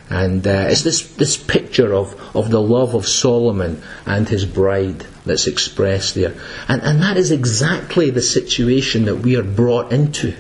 And 0.10 0.46
uh, 0.48 0.66
it's 0.70 0.82
this, 0.82 1.08
this 1.16 1.38
picture 1.38 1.94
of, 1.94 2.36
of 2.36 2.50
the 2.50 2.62
love 2.62 2.96
of 2.96 3.08
Solomon 3.08 3.82
and 4.08 4.28
his 4.28 4.44
bride 4.44 5.06
that's 5.24 5.46
expressed 5.46 6.16
there. 6.16 6.36
And, 6.68 6.82
and 6.82 7.02
that 7.04 7.16
is 7.18 7.32
exactly 7.32 8.10
the 8.10 8.22
situation 8.22 9.06
that 9.06 9.18
we 9.18 9.36
are 9.36 9.44
brought 9.44 9.94
into. 9.94 10.36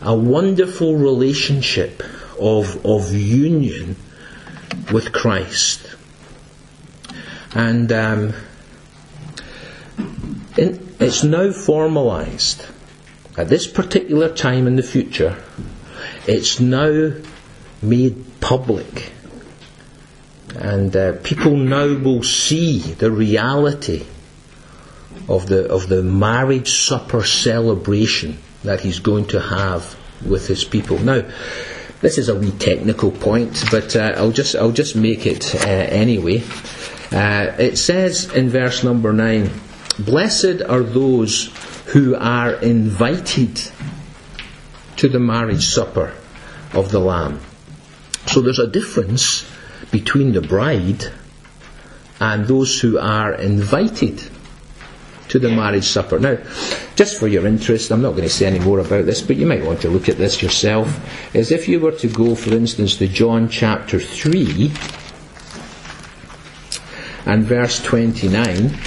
A 0.00 0.16
wonderful 0.16 0.96
relationship 0.96 2.02
of, 2.40 2.84
of 2.86 3.12
union 3.12 3.96
with 4.90 5.12
Christ. 5.12 5.94
And 7.54 7.92
um, 7.92 8.32
in, 10.56 10.94
it's 10.98 11.22
now 11.22 11.52
formalized. 11.52 12.64
At 13.36 13.48
this 13.48 13.66
particular 13.66 14.34
time 14.34 14.66
in 14.66 14.76
the 14.76 14.82
future, 14.82 15.36
it's 16.26 16.60
now 16.60 17.12
made 17.82 18.40
public. 18.40 19.12
And 20.54 20.94
uh, 20.94 21.14
people 21.22 21.56
now 21.56 21.86
will 21.98 22.22
see 22.22 22.78
the 22.78 23.10
reality 23.10 24.06
of 25.28 25.46
the, 25.46 25.70
of 25.70 25.88
the 25.88 26.02
marriage 26.02 26.72
supper 26.72 27.24
celebration 27.24 28.38
that 28.64 28.80
he's 28.80 28.98
going 28.98 29.26
to 29.28 29.40
have 29.40 29.96
with 30.24 30.46
his 30.46 30.64
people. 30.64 30.98
Now, 30.98 31.22
this 32.00 32.18
is 32.18 32.28
a 32.28 32.34
wee 32.34 32.50
technical 32.52 33.10
point, 33.10 33.64
but 33.70 33.94
uh, 33.96 34.14
I'll, 34.16 34.32
just, 34.32 34.56
I'll 34.56 34.72
just 34.72 34.96
make 34.96 35.26
it 35.26 35.54
uh, 35.54 35.68
anyway. 35.68 36.42
Uh, 37.10 37.54
it 37.58 37.76
says 37.76 38.32
in 38.32 38.48
verse 38.48 38.82
number 38.82 39.12
9 39.12 39.50
Blessed 39.98 40.62
are 40.66 40.82
those 40.82 41.52
who 41.86 42.14
are 42.16 42.54
invited 42.54 43.60
to 44.96 45.08
the 45.08 45.18
marriage 45.18 45.66
supper 45.66 46.14
of 46.72 46.90
the 46.90 46.98
Lamb. 46.98 47.40
So 48.26 48.40
there's 48.40 48.58
a 48.58 48.66
difference 48.66 49.48
between 49.90 50.32
the 50.32 50.40
bride 50.40 51.04
and 52.20 52.46
those 52.46 52.80
who 52.80 52.98
are 52.98 53.34
invited 53.34 54.22
to 55.28 55.38
the 55.38 55.48
marriage 55.48 55.84
supper. 55.84 56.18
Now, 56.18 56.38
just 56.94 57.18
for 57.18 57.26
your 57.26 57.46
interest, 57.46 57.90
I'm 57.90 58.02
not 58.02 58.10
going 58.10 58.24
to 58.24 58.28
say 58.28 58.46
any 58.46 58.58
more 58.58 58.80
about 58.80 59.06
this, 59.06 59.22
but 59.22 59.36
you 59.36 59.46
might 59.46 59.64
want 59.64 59.80
to 59.80 59.88
look 59.88 60.08
at 60.08 60.18
this 60.18 60.42
yourself. 60.42 61.34
Is 61.34 61.50
if 61.50 61.68
you 61.68 61.80
were 61.80 61.92
to 61.92 62.08
go, 62.08 62.34
for 62.34 62.52
instance, 62.52 62.96
to 62.96 63.08
John 63.08 63.48
chapter 63.48 63.98
3 63.98 64.70
and 67.24 67.44
verse 67.44 67.82
29, 67.82 68.78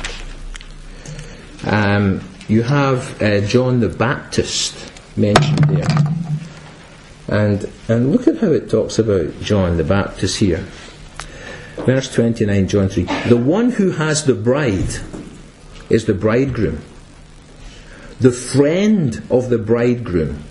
um, 1.66 2.22
you 2.48 2.62
have 2.62 3.22
uh, 3.22 3.42
John 3.42 3.80
the 3.80 3.90
Baptist 3.90 4.76
mentioned 5.18 5.64
there. 5.64 6.15
And, 7.28 7.70
and 7.88 8.12
look 8.12 8.28
at 8.28 8.38
how 8.38 8.52
it 8.52 8.70
talks 8.70 9.00
about 9.00 9.42
John 9.42 9.78
the 9.78 9.84
Baptist 9.84 10.38
here. 10.38 10.66
Verse 11.78 12.14
29, 12.14 12.68
John 12.68 12.90
3. 12.90 13.04
The 13.28 13.38
one 13.38 13.72
who 13.72 13.92
has 13.92 14.26
the 14.26 14.36
bride 14.36 14.96
is 15.90 16.06
the 16.06 16.14
bridegroom. 16.14 16.82
The 18.20 18.32
friend 18.32 19.22
of 19.30 19.50
the 19.50 19.58
bridegroom 19.58 20.44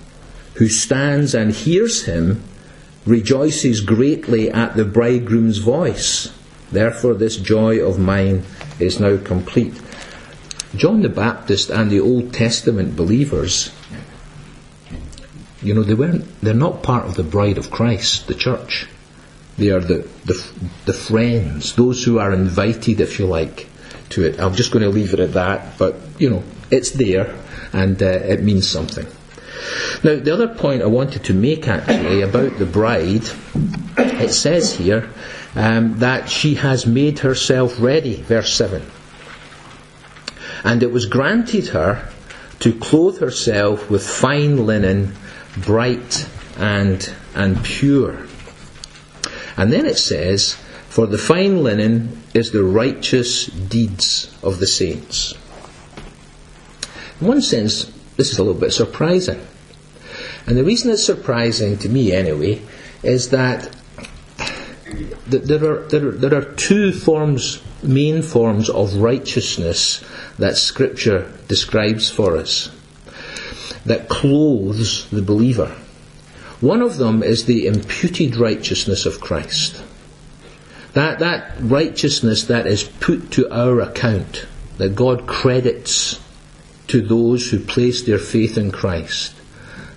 who 0.54 0.68
stands 0.68 1.34
and 1.34 1.52
hears 1.52 2.04
him 2.04 2.42
rejoices 3.06 3.80
greatly 3.80 4.50
at 4.50 4.76
the 4.76 4.84
bridegroom's 4.84 5.58
voice. 5.58 6.32
Therefore, 6.70 7.14
this 7.14 7.36
joy 7.36 7.78
of 7.78 7.98
mine 7.98 8.44
is 8.78 9.00
now 9.00 9.16
complete. 9.16 9.80
John 10.76 11.02
the 11.02 11.08
Baptist 11.08 11.70
and 11.70 11.90
the 11.90 12.00
Old 12.00 12.32
Testament 12.32 12.96
believers, 12.96 13.70
you 15.64 15.74
know, 15.74 15.82
they 15.82 15.94
weren't, 15.94 16.40
they're 16.40 16.54
not 16.54 16.82
part 16.82 17.06
of 17.06 17.14
the 17.14 17.22
bride 17.22 17.58
of 17.58 17.70
Christ, 17.70 18.26
the 18.26 18.34
church. 18.34 18.86
They 19.56 19.70
are 19.70 19.80
the, 19.80 20.08
the, 20.24 20.52
the 20.86 20.92
friends, 20.92 21.74
those 21.76 22.02
who 22.04 22.18
are 22.18 22.32
invited, 22.32 23.00
if 23.00 23.18
you 23.18 23.26
like, 23.26 23.68
to 24.10 24.24
it. 24.24 24.40
I'm 24.40 24.54
just 24.54 24.72
going 24.72 24.82
to 24.82 24.90
leave 24.90 25.14
it 25.14 25.20
at 25.20 25.34
that, 25.34 25.78
but, 25.78 25.96
you 26.18 26.30
know, 26.30 26.42
it's 26.70 26.90
there 26.90 27.34
and 27.72 28.02
uh, 28.02 28.06
it 28.06 28.42
means 28.42 28.68
something. 28.68 29.06
Now, 30.02 30.16
the 30.16 30.32
other 30.32 30.48
point 30.48 30.82
I 30.82 30.86
wanted 30.86 31.24
to 31.24 31.34
make 31.34 31.68
actually 31.68 32.22
about 32.22 32.58
the 32.58 32.66
bride, 32.66 33.24
it 33.96 34.32
says 34.32 34.74
here 34.74 35.08
um, 35.54 36.00
that 36.00 36.28
she 36.28 36.56
has 36.56 36.86
made 36.86 37.20
herself 37.20 37.80
ready, 37.80 38.16
verse 38.16 38.52
7. 38.52 38.82
And 40.64 40.82
it 40.82 40.92
was 40.92 41.06
granted 41.06 41.68
her 41.68 42.08
to 42.60 42.72
clothe 42.72 43.20
herself 43.20 43.90
with 43.90 44.06
fine 44.06 44.66
linen, 44.66 45.14
bright 45.56 46.28
and, 46.56 47.12
and 47.34 47.62
pure. 47.64 48.26
And 49.56 49.72
then 49.72 49.86
it 49.86 49.98
says, 49.98 50.54
For 50.88 51.06
the 51.06 51.18
fine 51.18 51.62
linen 51.62 52.22
is 52.32 52.50
the 52.50 52.64
righteous 52.64 53.46
deeds 53.46 54.36
of 54.42 54.58
the 54.58 54.66
saints. 54.66 55.34
In 57.20 57.28
one 57.28 57.42
sense, 57.42 57.84
this 58.16 58.32
is 58.32 58.38
a 58.38 58.44
little 58.44 58.60
bit 58.60 58.72
surprising. 58.72 59.40
And 60.46 60.56
the 60.56 60.64
reason 60.64 60.90
it's 60.90 61.04
surprising 61.04 61.78
to 61.78 61.88
me, 61.88 62.12
anyway, 62.12 62.62
is 63.02 63.30
that 63.30 63.74
there 65.26 65.64
are, 65.64 65.88
there 65.88 66.08
are, 66.08 66.12
there 66.12 66.34
are 66.34 66.54
two 66.54 66.92
forms, 66.92 67.62
main 67.82 68.22
forms 68.22 68.68
of 68.68 68.96
righteousness 68.96 70.04
that 70.38 70.56
Scripture 70.56 71.32
describes 71.48 72.10
for 72.10 72.36
us 72.36 72.70
that 73.84 74.08
clothes 74.08 75.08
the 75.10 75.22
believer. 75.22 75.74
One 76.60 76.82
of 76.82 76.96
them 76.96 77.22
is 77.22 77.44
the 77.44 77.66
imputed 77.66 78.36
righteousness 78.36 79.06
of 79.06 79.20
Christ. 79.20 79.82
That, 80.94 81.18
that 81.18 81.56
righteousness 81.60 82.44
that 82.44 82.66
is 82.66 82.84
put 82.84 83.32
to 83.32 83.50
our 83.52 83.80
account, 83.80 84.46
that 84.78 84.94
God 84.94 85.26
credits 85.26 86.20
to 86.86 87.00
those 87.00 87.50
who 87.50 87.58
place 87.58 88.02
their 88.02 88.18
faith 88.18 88.56
in 88.56 88.70
Christ. 88.70 89.34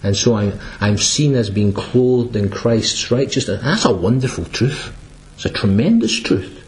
And 0.03 0.15
so 0.15 0.35
I'm, 0.35 0.59
I'm 0.79 0.97
seen 0.97 1.35
as 1.35 1.49
being 1.49 1.73
clothed 1.73 2.35
in 2.35 2.49
Christ's 2.49 3.11
righteousness. 3.11 3.61
That's 3.61 3.85
a 3.85 3.93
wonderful 3.93 4.45
truth. 4.45 4.93
It's 5.35 5.45
a 5.45 5.49
tremendous 5.49 6.19
truth. 6.19 6.63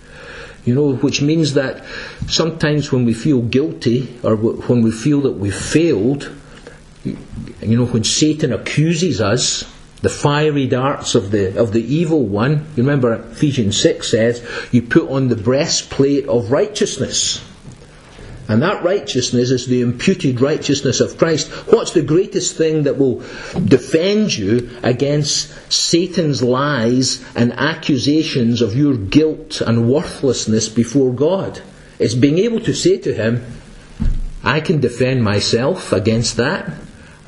You 0.65 0.75
know, 0.75 0.95
which 0.95 1.21
means 1.21 1.53
that 1.53 1.83
sometimes 2.27 2.91
when 2.91 3.05
we 3.05 3.13
feel 3.13 3.41
guilty 3.41 4.19
or 4.23 4.35
when 4.35 4.81
we 4.81 4.91
feel 4.91 5.21
that 5.21 5.31
we've 5.31 5.55
failed, 5.55 6.31
you 7.03 7.77
know, 7.77 7.85
when 7.85 8.03
Satan 8.03 8.53
accuses 8.53 9.21
us, 9.21 9.63
the 10.01 10.09
fiery 10.09 10.67
darts 10.67 11.15
of 11.15 11.31
the 11.31 11.59
of 11.59 11.73
the 11.73 11.83
evil 11.83 12.25
one, 12.25 12.65
you 12.75 12.83
remember 12.83 13.13
Ephesians 13.13 13.79
six 13.79 14.11
says, 14.11 14.41
you 14.71 14.81
put 14.81 15.09
on 15.09 15.27
the 15.27 15.35
breastplate 15.35 16.25
of 16.27 16.51
righteousness. 16.51 17.45
And 18.47 18.63
that 18.63 18.83
righteousness 18.83 19.51
is 19.51 19.67
the 19.67 19.81
imputed 19.81 20.41
righteousness 20.41 21.01
of 21.01 21.19
Christ. 21.19 21.49
What's 21.71 21.91
the 21.91 22.01
greatest 22.01 22.57
thing 22.57 22.83
that 22.83 22.97
will 22.97 23.19
defend 23.63 24.35
you 24.35 24.71
against 24.81 25.71
Satan's 25.71 26.41
lies 26.41 27.23
and 27.35 27.53
accusations 27.53 28.63
of 28.63 28.75
your 28.75 28.95
guilt 28.97 29.61
and 29.61 29.87
worthlessness 29.87 30.67
before 30.67 31.13
God? 31.13 31.61
It's 31.99 32.15
being 32.15 32.39
able 32.39 32.61
to 32.61 32.73
say 32.73 32.97
to 32.97 33.13
him, 33.13 33.45
I 34.43 34.61
can 34.61 34.79
defend 34.79 35.23
myself 35.23 35.91
against 35.91 36.37
that. 36.37 36.73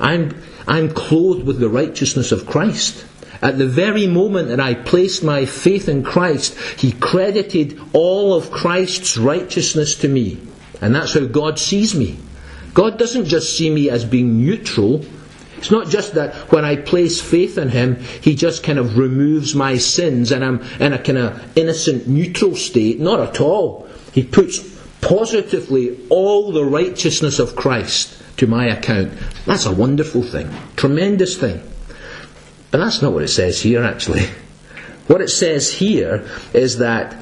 I'm, 0.02 0.42
I'm 0.66 0.92
clothed 0.92 1.46
with 1.46 1.60
the 1.60 1.68
righteousness 1.68 2.32
of 2.32 2.44
Christ. 2.44 3.06
At 3.40 3.56
the 3.56 3.66
very 3.66 4.06
moment 4.06 4.48
that 4.48 4.60
I 4.60 4.74
placed 4.74 5.22
my 5.22 5.46
faith 5.46 5.88
in 5.88 6.02
Christ, 6.02 6.56
He 6.76 6.92
credited 6.92 7.80
all 7.92 8.34
of 8.34 8.50
Christ's 8.50 9.16
righteousness 9.16 9.94
to 9.96 10.08
me. 10.08 10.38
And 10.80 10.94
that's 10.94 11.14
how 11.14 11.26
God 11.26 11.58
sees 11.58 11.94
me. 11.94 12.18
God 12.74 12.98
doesn't 12.98 13.26
just 13.26 13.56
see 13.56 13.70
me 13.70 13.90
as 13.90 14.04
being 14.04 14.44
neutral. 14.44 15.04
It's 15.58 15.70
not 15.70 15.88
just 15.88 16.14
that 16.14 16.34
when 16.50 16.64
I 16.64 16.76
place 16.76 17.20
faith 17.20 17.56
in 17.56 17.68
Him, 17.68 17.96
He 18.20 18.34
just 18.34 18.64
kind 18.64 18.80
of 18.80 18.98
removes 18.98 19.54
my 19.54 19.76
sins 19.78 20.32
and 20.32 20.44
I'm 20.44 20.62
in 20.80 20.92
a 20.92 20.98
kind 20.98 21.18
of 21.18 21.56
innocent, 21.56 22.08
neutral 22.08 22.56
state. 22.56 22.98
Not 22.98 23.20
at 23.20 23.40
all. 23.40 23.88
He 24.12 24.24
puts 24.24 24.58
positively 25.00 25.98
all 26.08 26.50
the 26.50 26.64
righteousness 26.64 27.38
of 27.38 27.54
Christ 27.54 28.21
to 28.36 28.46
my 28.46 28.66
account. 28.66 29.12
That's 29.46 29.66
a 29.66 29.72
wonderful 29.72 30.22
thing. 30.22 30.50
Tremendous 30.76 31.36
thing. 31.36 31.62
But 32.70 32.78
that's 32.78 33.02
not 33.02 33.12
what 33.12 33.22
it 33.22 33.28
says 33.28 33.60
here, 33.60 33.84
actually. 33.84 34.26
What 35.06 35.20
it 35.20 35.28
says 35.28 35.72
here 35.72 36.26
is 36.54 36.78
that 36.78 37.16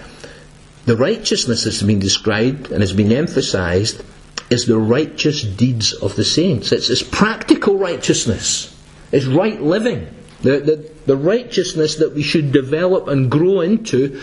the 0.86 0.96
righteousness 0.96 1.64
that's 1.64 1.82
been 1.82 1.98
described 1.98 2.70
and 2.70 2.82
has 2.82 2.92
been 2.92 3.12
emphasized 3.12 4.02
is 4.50 4.66
the 4.66 4.78
righteous 4.78 5.42
deeds 5.42 5.92
of 5.92 6.16
the 6.16 6.24
saints. 6.24 6.72
It's, 6.72 6.90
it's 6.90 7.02
practical 7.02 7.78
righteousness. 7.78 8.76
It's 9.12 9.26
right 9.26 9.60
living. 9.60 10.08
The, 10.42 10.60
the, 10.60 10.90
the 11.06 11.16
righteousness 11.16 11.96
that 11.96 12.14
we 12.14 12.22
should 12.22 12.52
develop 12.52 13.08
and 13.08 13.30
grow 13.30 13.60
into 13.60 14.20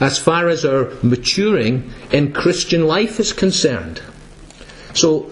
as 0.00 0.18
far 0.18 0.48
as 0.48 0.64
our 0.64 0.92
maturing 1.02 1.92
in 2.12 2.32
Christian 2.32 2.86
life 2.86 3.20
is 3.20 3.32
concerned. 3.32 4.00
So, 4.94 5.30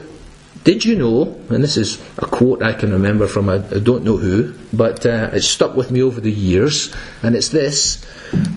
did 0.68 0.84
you 0.84 0.96
know, 0.96 1.34
and 1.48 1.64
this 1.64 1.78
is 1.78 1.98
a 2.18 2.26
quote 2.26 2.62
I 2.62 2.74
can 2.74 2.92
remember 2.92 3.26
from 3.26 3.48
I 3.48 3.54
I 3.54 3.78
don't 3.78 4.04
know 4.04 4.18
who, 4.18 4.52
but 4.70 5.06
uh, 5.06 5.30
it's 5.32 5.48
stuck 5.48 5.74
with 5.74 5.90
me 5.90 6.02
over 6.02 6.20
the 6.20 6.30
years, 6.30 6.94
and 7.22 7.34
it's 7.34 7.48
this 7.48 8.04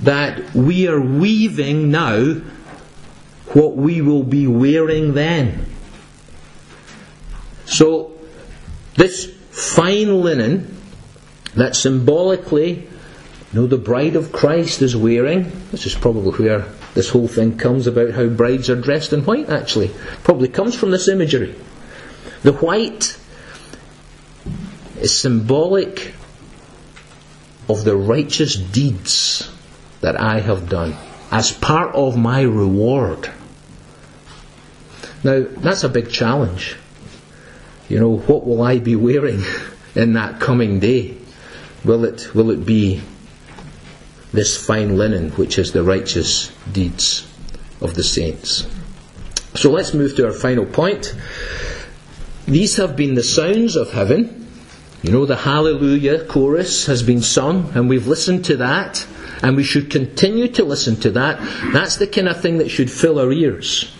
that 0.03 0.53
we 0.53 0.89
are 0.89 0.99
weaving 0.99 1.89
now 1.89 2.33
what 3.53 3.77
we 3.77 4.01
will 4.01 4.23
be 4.23 4.45
wearing 4.45 5.13
then. 5.13 5.67
So, 7.63 8.11
this 8.95 9.33
fine 9.51 10.21
linen 10.21 10.81
that 11.55 11.77
symbolically, 11.77 12.71
you 12.73 13.53
know, 13.53 13.67
the 13.67 13.77
bride 13.77 14.17
of 14.17 14.33
Christ 14.33 14.81
is 14.81 14.97
wearing, 14.97 15.49
this 15.71 15.85
is 15.85 15.95
probably 15.95 16.31
where 16.31 16.65
this 16.93 17.07
whole 17.07 17.29
thing 17.29 17.57
comes 17.57 17.87
about 17.87 18.11
how 18.11 18.27
brides 18.27 18.69
are 18.69 18.75
dressed 18.75 19.13
in 19.13 19.23
white 19.23 19.49
actually. 19.49 19.91
Probably 20.25 20.49
comes 20.49 20.75
from 20.75 20.91
this 20.91 21.07
imagery. 21.07 21.55
The 22.43 22.53
white 22.53 23.17
is 24.99 25.15
symbolic 25.15 26.13
of 27.69 27.83
the 27.83 27.95
righteous 27.95 28.55
deeds 28.55 29.51
that 30.01 30.19
I 30.19 30.39
have 30.39 30.67
done 30.67 30.95
as 31.31 31.51
part 31.51 31.95
of 31.95 32.17
my 32.17 32.41
reward. 32.41 33.31
Now, 35.23 35.45
that's 35.47 35.83
a 35.83 35.89
big 35.89 36.11
challenge. 36.11 36.75
You 37.87 37.99
know, 37.99 38.17
what 38.17 38.45
will 38.45 38.61
I 38.61 38.79
be 38.79 38.95
wearing 38.95 39.43
in 39.95 40.13
that 40.13 40.39
coming 40.39 40.79
day? 40.79 41.17
Will 41.83 42.05
it, 42.05 42.33
will 42.33 42.51
it 42.51 42.65
be 42.65 43.01
this 44.33 44.63
fine 44.63 44.97
linen, 44.97 45.31
which 45.31 45.57
is 45.57 45.71
the 45.71 45.83
righteous 45.83 46.51
deeds 46.71 47.27
of 47.79 47.93
the 47.93 48.03
saints? 48.03 48.67
So 49.55 49.71
let's 49.71 49.93
move 49.93 50.15
to 50.15 50.25
our 50.25 50.31
final 50.31 50.65
point. 50.65 51.15
These 52.45 52.77
have 52.77 52.95
been 52.95 53.15
the 53.15 53.23
sounds 53.23 53.75
of 53.75 53.91
heaven. 53.91 54.47
You 55.03 55.11
know, 55.11 55.25
the 55.25 55.35
Hallelujah 55.35 56.25
chorus 56.25 56.85
has 56.85 57.01
been 57.01 57.21
sung, 57.21 57.71
and 57.73 57.89
we've 57.89 58.07
listened 58.07 58.45
to 58.45 58.57
that, 58.57 59.05
and 59.41 59.55
we 59.55 59.63
should 59.63 59.89
continue 59.89 60.47
to 60.49 60.63
listen 60.63 60.95
to 60.97 61.11
that. 61.11 61.39
That's 61.73 61.97
the 61.97 62.07
kind 62.07 62.27
of 62.27 62.41
thing 62.41 62.59
that 62.59 62.69
should 62.69 62.91
fill 62.91 63.19
our 63.19 63.31
ears. 63.31 63.91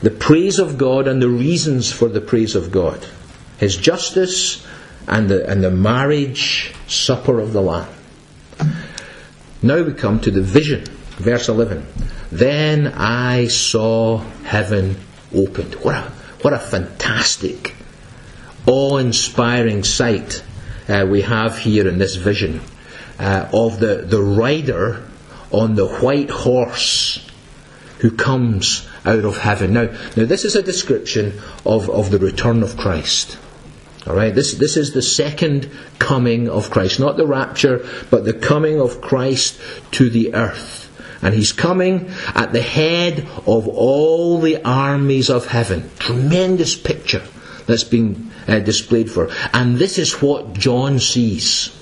The 0.00 0.10
praise 0.10 0.58
of 0.58 0.78
God 0.78 1.08
and 1.08 1.20
the 1.20 1.28
reasons 1.28 1.92
for 1.92 2.08
the 2.08 2.20
praise 2.20 2.54
of 2.54 2.70
God. 2.70 3.04
His 3.58 3.76
justice 3.76 4.64
and 5.08 5.28
the, 5.28 5.48
and 5.50 5.62
the 5.62 5.70
marriage 5.70 6.72
supper 6.86 7.40
of 7.40 7.52
the 7.52 7.60
Lamb. 7.60 7.88
Now 9.62 9.82
we 9.82 9.92
come 9.92 10.20
to 10.20 10.30
the 10.30 10.40
vision. 10.40 10.84
Verse 11.16 11.48
11. 11.48 11.84
Then 12.30 12.88
I 12.88 13.48
saw 13.48 14.18
heaven 14.44 14.96
opened. 15.34 15.74
What 15.76 15.96
a, 15.96 16.02
what 16.42 16.52
a 16.52 16.58
fantastic, 16.58 17.74
awe 18.68 18.98
inspiring 18.98 19.82
sight 19.82 20.44
uh, 20.88 21.06
we 21.08 21.22
have 21.22 21.58
here 21.58 21.88
in 21.88 21.98
this 21.98 22.16
vision 22.16 22.60
uh, 23.18 23.48
of 23.52 23.80
the, 23.80 23.96
the 23.96 24.22
rider 24.22 25.02
on 25.50 25.74
the 25.74 25.86
white 25.86 26.30
horse 26.30 27.26
who 28.00 28.10
comes 28.10 28.86
out 29.04 29.24
of 29.24 29.38
heaven. 29.38 29.72
Now, 29.72 29.86
now 30.16 30.26
this 30.26 30.44
is 30.44 30.54
a 30.54 30.62
description 30.62 31.40
of, 31.64 31.88
of 31.90 32.10
the 32.10 32.18
return 32.18 32.62
of 32.62 32.76
Christ. 32.76 33.38
Alright, 34.06 34.34
this, 34.34 34.54
this 34.54 34.76
is 34.76 34.92
the 34.92 35.02
second 35.02 35.70
coming 35.98 36.48
of 36.48 36.70
Christ. 36.70 37.00
Not 37.00 37.16
the 37.16 37.26
rapture, 37.26 37.86
but 38.10 38.24
the 38.24 38.32
coming 38.32 38.80
of 38.80 39.00
Christ 39.00 39.60
to 39.92 40.08
the 40.10 40.34
earth. 40.34 40.84
And 41.20 41.34
he's 41.34 41.52
coming 41.52 42.10
at 42.34 42.52
the 42.52 42.62
head 42.62 43.26
of 43.46 43.66
all 43.66 44.38
the 44.40 44.62
armies 44.62 45.30
of 45.30 45.46
heaven. 45.46 45.90
Tremendous 45.98 46.76
picture 46.76 47.22
that's 47.68 47.84
being 47.84 48.30
uh, 48.48 48.58
displayed 48.60 49.10
for. 49.10 49.30
And 49.52 49.76
this 49.76 49.98
is 49.98 50.20
what 50.22 50.54
John 50.54 50.98
sees. 50.98 51.74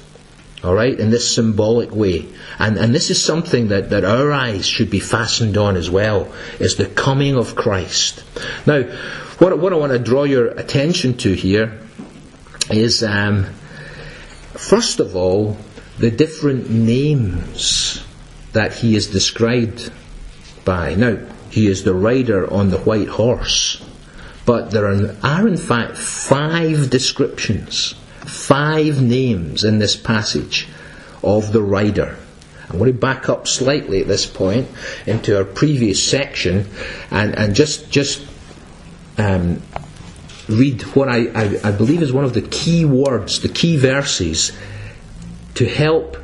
Alright, 0.64 0.98
in 0.98 1.10
this 1.10 1.32
symbolic 1.32 1.94
way. 1.94 2.26
And, 2.58 2.76
and 2.76 2.92
this 2.92 3.10
is 3.10 3.22
something 3.22 3.68
that, 3.68 3.90
that 3.90 4.04
our 4.04 4.32
eyes 4.32 4.66
should 4.66 4.90
be 4.90 4.98
fastened 4.98 5.56
on 5.56 5.76
as 5.76 5.88
well, 5.88 6.32
is 6.58 6.74
the 6.74 6.86
coming 6.86 7.36
of 7.36 7.54
Christ. 7.54 8.24
Now, 8.66 8.82
what, 9.38 9.56
what 9.58 9.72
I 9.72 9.76
want 9.76 9.92
to 9.92 9.98
draw 9.98 10.24
your 10.24 10.48
attention 10.48 11.18
to 11.18 11.34
here 11.34 11.78
is, 12.68 13.04
um, 13.04 13.44
first 14.54 14.98
of 14.98 15.14
all, 15.14 15.56
the 15.98 16.10
different 16.10 16.68
names 16.68 18.04
that 18.54 18.72
he 18.72 18.96
is 18.96 19.06
described 19.06 19.92
by. 20.64 20.94
Now, 20.94 21.18
he 21.50 21.68
is 21.68 21.84
the 21.84 21.94
rider 21.94 22.52
on 22.52 22.70
the 22.70 22.78
white 22.78 23.08
horse, 23.08 23.84
but 24.46 24.70
there 24.70 24.86
are, 24.86 25.16
are 25.22 25.46
in 25.46 25.56
fact 25.56 25.98
five 25.98 26.88
descriptions, 26.88 27.94
five 28.24 29.02
names 29.02 29.64
in 29.64 29.78
this 29.78 29.96
passage 29.96 30.68
of 31.22 31.52
the 31.52 31.62
rider. 31.62 32.16
I'm 32.70 32.78
going 32.78 32.92
to 32.92 32.98
back 32.98 33.28
up 33.28 33.46
slightly 33.46 34.00
at 34.00 34.08
this 34.08 34.24
point 34.26 34.68
into 35.06 35.36
our 35.36 35.44
previous 35.44 36.02
section 36.02 36.68
and, 37.10 37.36
and 37.36 37.54
just 37.54 37.90
just 37.90 38.26
um, 39.18 39.62
read 40.48 40.82
what 40.82 41.08
I, 41.08 41.26
I, 41.34 41.60
I 41.64 41.72
believe 41.72 42.02
is 42.02 42.12
one 42.12 42.24
of 42.24 42.34
the 42.34 42.42
key 42.42 42.84
words, 42.84 43.40
the 43.40 43.48
key 43.48 43.76
verses, 43.76 44.52
to 45.54 45.68
help 45.68 46.16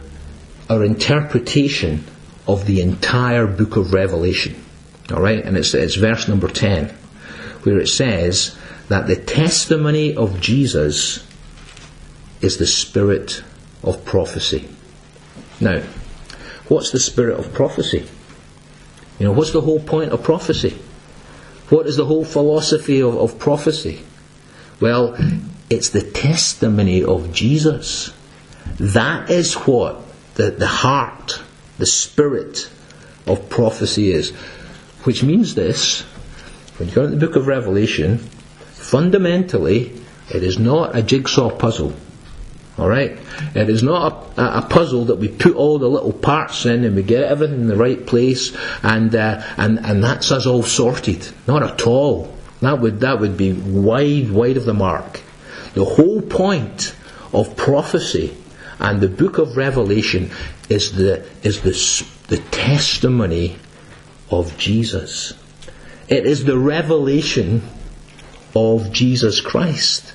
our 0.71 0.85
interpretation 0.85 2.05
of 2.47 2.67
the 2.67 2.81
entire 2.81 3.47
book 3.47 3.77
of 3.77 3.93
Revelation. 3.93 4.55
Alright, 5.11 5.45
and 5.45 5.57
it's, 5.57 5.75
it's 5.75 5.97
verse 5.97 6.29
number 6.29 6.49
10, 6.49 6.97
where 7.63 7.79
it 7.79 7.89
says 7.89 8.57
that 8.89 9.07
the 9.07 9.17
testimony 9.17 10.15
of 10.15 10.41
Jesus 10.41 11.27
is 12.41 12.59
the 12.59 12.67
spirit 12.67 13.43
of 13.83 14.05
prophecy. 14.05 14.69
Now, 15.61 15.83
what's 16.69 16.91
the 16.91 17.01
spirit 17.01 17.39
of 17.39 17.55
prophecy? 17.55 18.09
You 19.19 19.27
know, 19.27 19.33
what's 19.33 19.53
the 19.53 19.61
whole 19.61 19.81
point 19.81 20.13
of 20.13 20.23
prophecy? 20.23 20.79
What 21.69 21.87
is 21.87 21.97
the 21.97 22.07
whole 22.07 22.25
philosophy 22.25 23.01
of, 23.01 23.17
of 23.17 23.39
prophecy? 23.39 24.05
Well, 24.81 25.17
it's 25.71 25.91
the 25.91 26.03
testimony 26.03 27.05
of 27.05 27.33
Jesus. 27.33 28.13
That 28.79 29.31
is 29.31 29.55
what 29.55 30.03
the, 30.35 30.51
the 30.51 30.67
heart 30.67 31.41
the 31.79 31.87
spirit 31.87 32.69
of 33.27 33.49
prophecy 33.49 34.13
is. 34.13 34.31
Which 35.05 35.23
means 35.23 35.55
this 35.55 36.05
when 36.83 36.89
you 36.89 36.97
go 36.97 37.05
into 37.05 37.17
the 37.17 37.27
book 37.29 37.37
of 37.37 37.47
Revelation, 37.47 38.19
fundamentally, 38.19 39.93
it 40.35 40.43
is 40.43 40.59
not 40.59 40.97
a 40.97 41.03
jigsaw 41.05 41.49
puzzle. 41.49 41.95
Alright? 42.77 43.21
It 43.55 43.71
is 43.71 43.85
not 43.85 44.37
a, 44.37 44.59
a, 44.59 44.63
puzzle 44.63 45.05
that 45.05 45.15
we 45.15 45.29
put 45.29 45.55
all 45.55 45.79
the 45.79 45.89
little 45.89 46.13
parts 46.13 46.67
in 46.67 46.83
and 46.83 46.97
we 46.97 47.05
get 47.05 47.23
everything 47.23 47.61
in 47.61 47.67
the 47.69 47.77
right 47.77 48.05
place 48.05 48.57
and, 48.83 49.15
uh, 49.15 49.45
and, 49.57 49.79
and 49.79 50.03
that's 50.03 50.33
us 50.33 50.45
all 50.45 50.65
sorted. 50.65 51.29
Not 51.47 51.63
at 51.63 51.87
all. 51.87 52.37
That 52.63 52.81
would, 52.81 52.99
that 52.99 53.21
would 53.21 53.37
be 53.37 53.53
wide, 53.53 54.33
wide 54.33 54.57
of 54.57 54.65
the 54.65 54.75
mark. 54.75 55.21
The 55.75 55.85
whole 55.85 56.21
point 56.21 56.97
of 57.33 57.57
prophecy 57.57 58.37
and 58.81 59.01
the 59.01 59.09
book 59.09 59.39
of 59.39 59.57
Revelation 59.57 60.33
is 60.69 60.97
the, 60.97 61.25
is 61.45 61.61
the, 61.61 62.07
the 62.27 62.43
testimony 62.51 63.57
of 64.33 64.59
Jesus. 64.59 65.35
It 66.09 66.27
is 66.27 66.45
the 66.45 66.59
revelation 66.59 67.63
of 68.55 68.93
Jesus 68.93 69.41
Christ. 69.41 70.15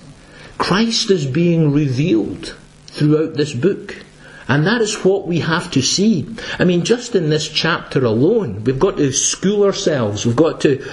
Christ 0.58 1.12
is 1.12 1.26
being 1.26 1.72
revealed 1.72 2.56
throughout 2.88 3.36
this 3.36 3.54
book. 3.54 4.04
And 4.50 4.66
that 4.66 4.82
is 4.82 5.04
what 5.04 5.28
we 5.28 5.40
have 5.40 5.72
to 5.72 5.82
see. 5.82 6.28
I 6.58 6.64
mean, 6.64 6.86
just 6.86 7.16
in 7.16 7.30
this 7.30 7.50
chapter 7.50 8.06
alone, 8.06 8.64
we've 8.64 8.80
got 8.80 8.98
to 8.98 9.12
school 9.12 9.64
ourselves, 9.64 10.26
we've 10.26 10.36
got 10.36 10.62
to 10.62 10.84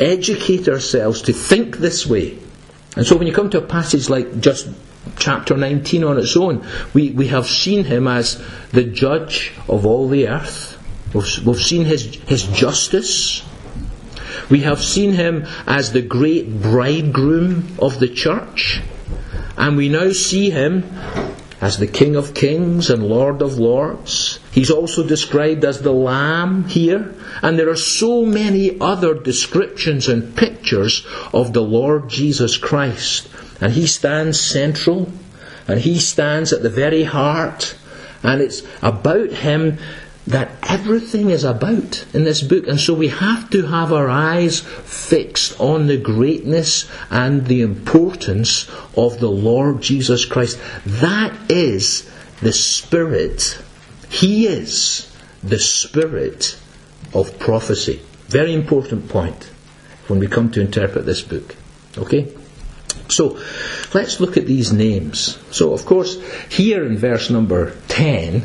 educate 0.00 0.68
ourselves 0.68 1.22
to 1.22 1.32
think 1.32 1.76
this 1.76 2.06
way. 2.06 2.38
And 2.96 3.06
so 3.06 3.16
when 3.16 3.28
you 3.28 3.32
come 3.32 3.50
to 3.50 3.58
a 3.58 3.66
passage 3.66 4.08
like 4.08 4.40
just 4.40 4.68
chapter 5.16 5.56
19 5.56 6.02
on 6.02 6.18
its 6.18 6.36
own, 6.36 6.66
we, 6.92 7.10
we 7.12 7.28
have 7.28 7.46
seen 7.46 7.84
him 7.84 8.08
as 8.08 8.42
the 8.72 8.84
judge 8.84 9.52
of 9.68 9.86
all 9.86 10.08
the 10.08 10.28
earth. 10.28 10.76
We've, 11.14 11.46
we've 11.46 11.62
seen 11.62 11.84
his, 11.84 12.16
his 12.26 12.42
justice. 12.42 13.44
We 14.50 14.60
have 14.60 14.82
seen 14.82 15.12
him 15.12 15.46
as 15.66 15.92
the 15.92 16.02
great 16.02 16.62
bridegroom 16.62 17.76
of 17.78 18.00
the 18.00 18.08
church. 18.08 18.80
And 19.56 19.76
we 19.76 19.88
now 19.88 20.12
see 20.12 20.50
him 20.50 20.84
as 21.60 21.78
the 21.78 21.86
King 21.86 22.16
of 22.16 22.34
Kings 22.34 22.88
and 22.88 23.08
Lord 23.08 23.42
of 23.42 23.58
Lords. 23.58 24.38
He's 24.52 24.70
also 24.70 25.06
described 25.06 25.64
as 25.64 25.82
the 25.82 25.92
Lamb 25.92 26.64
here. 26.64 27.14
And 27.42 27.58
there 27.58 27.68
are 27.68 27.76
so 27.76 28.24
many 28.24 28.78
other 28.80 29.14
descriptions 29.14 30.08
and 30.08 30.36
pictures 30.36 31.04
of 31.32 31.52
the 31.52 31.62
Lord 31.62 32.08
Jesus 32.08 32.56
Christ. 32.56 33.28
And 33.60 33.72
He 33.72 33.86
stands 33.86 34.40
central. 34.40 35.12
And 35.66 35.80
He 35.80 35.98
stands 35.98 36.52
at 36.52 36.62
the 36.62 36.70
very 36.70 37.04
heart. 37.04 37.76
And 38.22 38.40
it's 38.40 38.62
about 38.80 39.30
Him 39.30 39.78
everything 40.68 41.30
is 41.30 41.44
about 41.44 42.04
in 42.14 42.24
this 42.24 42.42
book. 42.42 42.68
And 42.68 42.78
so 42.78 42.94
we 42.94 43.08
have 43.08 43.50
to 43.50 43.66
have 43.66 43.92
our 43.92 44.08
eyes 44.08 44.60
fixed 44.60 45.58
on 45.58 45.86
the 45.86 45.96
greatness 45.96 46.88
and 47.10 47.46
the 47.46 47.62
importance 47.62 48.68
of 48.96 49.18
the 49.18 49.30
Lord 49.30 49.80
Jesus 49.80 50.24
Christ. 50.24 50.60
That 50.84 51.50
is 51.50 52.08
the 52.40 52.52
Spirit. 52.52 53.58
He 54.10 54.46
is 54.46 55.10
the 55.42 55.58
Spirit 55.58 56.58
of 57.14 57.38
prophecy. 57.38 58.02
Very 58.26 58.52
important 58.52 59.08
point 59.08 59.50
when 60.06 60.18
we 60.18 60.26
come 60.26 60.50
to 60.52 60.60
interpret 60.60 61.06
this 61.06 61.22
book. 61.22 61.56
Okay? 61.96 62.32
So, 63.08 63.40
let's 63.94 64.20
look 64.20 64.36
at 64.36 64.46
these 64.46 64.70
names. 64.70 65.38
So, 65.50 65.72
of 65.72 65.86
course, 65.86 66.20
here 66.50 66.84
in 66.84 66.98
verse 66.98 67.30
number 67.30 67.74
10, 67.88 68.42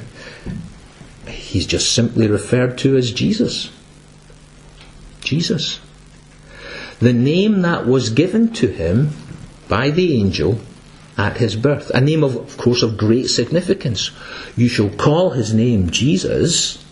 he's 1.54 1.68
just 1.68 1.94
simply 1.94 2.28
referred 2.28 2.80
to 2.80 2.98
as 2.98 3.12
Jesus. 3.12 3.70
Jesus. 5.22 5.80
The 6.98 7.14
name 7.14 7.62
that 7.62 7.86
was 7.86 8.10
given 8.10 8.52
to 8.54 8.68
him 8.68 9.12
by 9.70 9.92
the 9.92 10.20
angel 10.20 10.60
at 11.16 11.38
his 11.38 11.56
birth. 11.56 11.92
A 11.92 12.02
name 12.02 12.24
of, 12.24 12.36
of 12.36 12.58
course, 12.58 12.82
of 12.82 12.98
great 12.98 13.28
significance. 13.28 14.10
You 14.58 14.68
shall 14.68 14.90
call 14.90 15.30
his 15.30 15.54
name 15.54 15.92
Jesus 15.92 16.84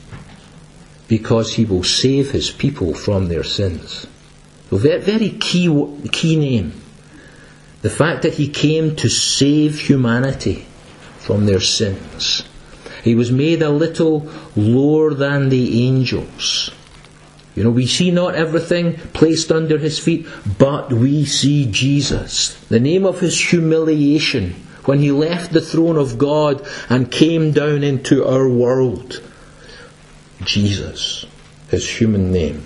because 1.08 1.56
he 1.56 1.66
will 1.66 1.84
save 1.84 2.30
his 2.30 2.52
people 2.52 2.94
from 2.94 3.30
their 3.30 3.44
sins. 3.44 4.06
So 4.70 4.78
very, 4.78 5.02
very 5.02 5.30
key, 5.32 5.68
key 6.12 6.36
name. 6.36 6.80
The 7.82 7.90
fact 7.90 8.22
that 8.22 8.36
he 8.36 8.48
came 8.48 8.96
to 8.98 9.10
save 9.10 9.80
humanity 9.80 10.68
from 11.18 11.48
their 11.48 11.62
sins. 11.62 12.44
He 13.04 13.16
was 13.16 13.32
made 13.32 13.62
a 13.62 13.70
little 13.70 14.30
lower 14.56 15.14
than 15.14 15.50
the 15.50 15.88
angels. 15.88 16.72
You 17.56 17.64
know, 17.64 17.72
we 17.72 17.86
see 17.86 18.12
not 18.12 18.36
everything 18.36 18.96
placed 19.14 19.52
under 19.52 19.78
his 19.78 20.00
feet, 20.00 20.28
but 20.58 20.94
we 20.94 21.26
see 21.26 21.70
Jesus. 21.70 22.54
The 22.70 22.80
name 22.80 23.06
of 23.06 23.20
his 23.20 23.40
humiliation 23.40 24.56
when 24.86 25.00
he 25.00 25.12
left 25.12 25.52
the 25.52 25.62
throne 25.62 25.98
of 25.98 26.18
God 26.18 26.66
and 26.90 27.12
came 27.12 27.52
down 27.52 27.84
into 27.84 28.26
our 28.26 28.48
world. 28.48 29.22
Jesus, 30.44 31.26
his 31.70 31.88
human 31.90 32.32
name. 32.32 32.64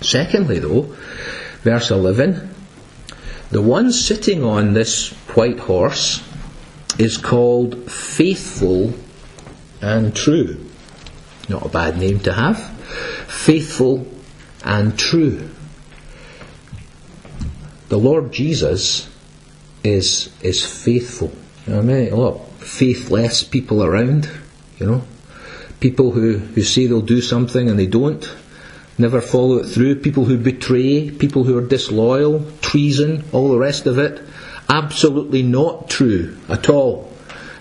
Secondly, 0.00 0.58
though, 0.58 0.94
verse 1.62 1.90
11, 1.90 2.50
the 3.50 3.62
one 3.62 3.92
sitting 3.92 4.44
on 4.44 4.74
this 4.74 5.12
white 5.34 5.60
horse 5.60 6.22
is 6.98 7.16
called 7.16 7.90
faithful 7.90 8.92
and 9.84 10.16
true. 10.16 10.70
Not 11.48 11.66
a 11.66 11.68
bad 11.68 11.98
name 11.98 12.20
to 12.20 12.32
have. 12.32 12.58
Faithful 13.28 14.06
and 14.64 14.98
true. 14.98 15.50
The 17.90 17.98
Lord 17.98 18.32
Jesus 18.32 19.08
is 19.84 20.30
is 20.42 20.64
faithful. 20.64 21.32
You 21.66 21.74
know, 21.74 21.82
many 21.82 22.08
a 22.08 22.16
lot 22.16 22.34
of 22.34 22.48
faithless 22.58 23.44
people 23.44 23.84
around, 23.84 24.30
you 24.78 24.86
know. 24.86 25.02
People 25.80 26.12
who, 26.12 26.38
who 26.38 26.62
say 26.62 26.86
they'll 26.86 27.02
do 27.02 27.20
something 27.20 27.68
and 27.68 27.78
they 27.78 27.86
don't. 27.86 28.26
never 28.96 29.20
follow 29.20 29.56
it 29.58 29.66
through, 29.66 29.96
people 29.96 30.24
who 30.24 30.38
betray, 30.38 31.10
people 31.10 31.44
who 31.44 31.58
are 31.58 31.66
disloyal, 31.66 32.46
treason, 32.62 33.24
all 33.32 33.50
the 33.50 33.58
rest 33.58 33.86
of 33.86 33.98
it. 33.98 34.22
Absolutely 34.68 35.42
not 35.42 35.90
true 35.90 36.36
at 36.48 36.70
all. 36.70 37.13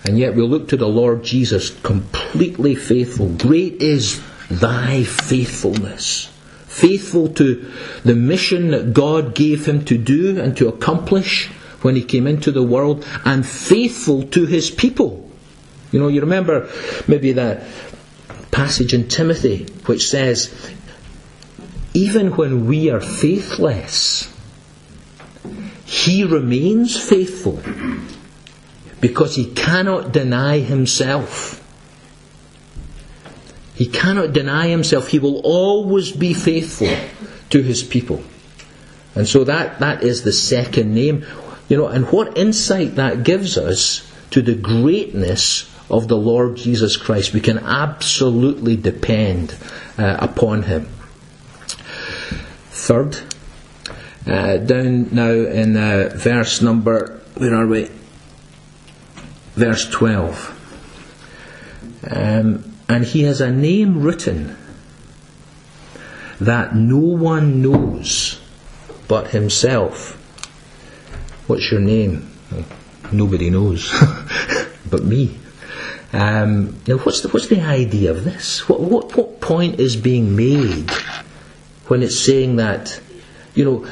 And 0.05 0.19
yet 0.19 0.35
we 0.35 0.43
look 0.43 0.69
to 0.69 0.77
the 0.77 0.87
Lord 0.87 1.23
Jesus, 1.23 1.69
completely 1.69 2.75
faithful. 2.75 3.29
Great 3.29 3.81
is 3.81 4.21
thy 4.49 5.03
faithfulness. 5.03 6.29
Faithful 6.67 7.29
to 7.35 7.71
the 8.03 8.15
mission 8.15 8.71
that 8.71 8.93
God 8.93 9.33
gave 9.33 9.65
him 9.65 9.85
to 9.85 9.97
do 9.97 10.41
and 10.41 10.57
to 10.57 10.67
accomplish 10.67 11.49
when 11.81 11.95
he 11.95 12.03
came 12.03 12.27
into 12.27 12.51
the 12.51 12.63
world, 12.63 13.05
and 13.25 13.45
faithful 13.45 14.23
to 14.23 14.45
his 14.45 14.71
people. 14.71 15.29
You 15.91 15.99
know, 15.99 16.07
you 16.07 16.21
remember 16.21 16.69
maybe 17.07 17.33
that 17.33 17.63
passage 18.51 18.93
in 18.93 19.09
Timothy 19.09 19.65
which 19.85 20.07
says, 20.07 20.53
even 21.93 22.35
when 22.37 22.65
we 22.67 22.89
are 22.89 23.01
faithless, 23.01 24.33
he 25.85 26.23
remains 26.23 26.97
faithful 26.97 27.61
because 29.03 29.35
he 29.35 29.47
cannot 29.47 30.13
deny 30.13 30.59
himself. 30.59 31.59
He 33.75 33.85
cannot 33.85 34.31
deny 34.31 34.69
himself. 34.69 35.09
He 35.09 35.19
will 35.19 35.41
always 35.43 36.13
be 36.13 36.33
faithful 36.33 36.95
to 37.49 37.61
his 37.61 37.83
people. 37.83 38.23
And 39.13 39.27
so 39.27 39.43
that, 39.43 39.79
that 39.79 40.03
is 40.03 40.23
the 40.23 40.31
second 40.31 40.95
name. 40.95 41.25
You 41.67 41.75
know, 41.75 41.87
and 41.87 42.09
what 42.13 42.37
insight 42.37 42.95
that 42.95 43.25
gives 43.25 43.57
us 43.57 44.09
to 44.31 44.41
the 44.41 44.55
greatness 44.55 45.69
of 45.89 46.07
the 46.07 46.15
Lord 46.15 46.55
Jesus 46.55 46.95
Christ. 46.95 47.33
We 47.33 47.41
can 47.41 47.59
absolutely 47.59 48.77
depend 48.77 49.53
uh, 49.97 50.15
upon 50.21 50.63
him. 50.63 50.87
Third, 52.71 53.19
uh, 54.25 54.57
down 54.59 55.13
now 55.13 55.33
in 55.33 55.75
uh, 55.75 56.11
verse 56.15 56.61
number, 56.61 57.19
where 57.35 57.53
are 57.53 57.67
we? 57.67 57.89
Verse 59.55 59.89
12. 59.89 60.59
Um, 62.09 62.73
and 62.89 63.05
he 63.05 63.23
has 63.23 63.39
a 63.39 63.51
name 63.51 64.01
written 64.01 64.57
that 66.39 66.75
no 66.75 66.97
one 66.97 67.61
knows 67.61 68.41
but 69.07 69.27
himself. 69.27 70.19
What's 71.47 71.71
your 71.71 71.81
name? 71.81 72.31
Nobody 73.11 73.49
knows 73.49 73.91
but 74.89 75.03
me. 75.03 75.37
Um, 76.11 76.79
now, 76.87 76.97
what's 76.97 77.21
the, 77.21 77.29
what's 77.29 77.47
the 77.47 77.61
idea 77.61 78.11
of 78.11 78.23
this? 78.23 78.67
What, 78.67 78.81
what, 78.81 79.15
what 79.15 79.41
point 79.41 79.79
is 79.79 79.95
being 79.95 80.35
made 80.35 80.89
when 81.87 82.03
it's 82.03 82.19
saying 82.19 82.57
that, 82.57 82.99
you 83.55 83.65
know, 83.65 83.87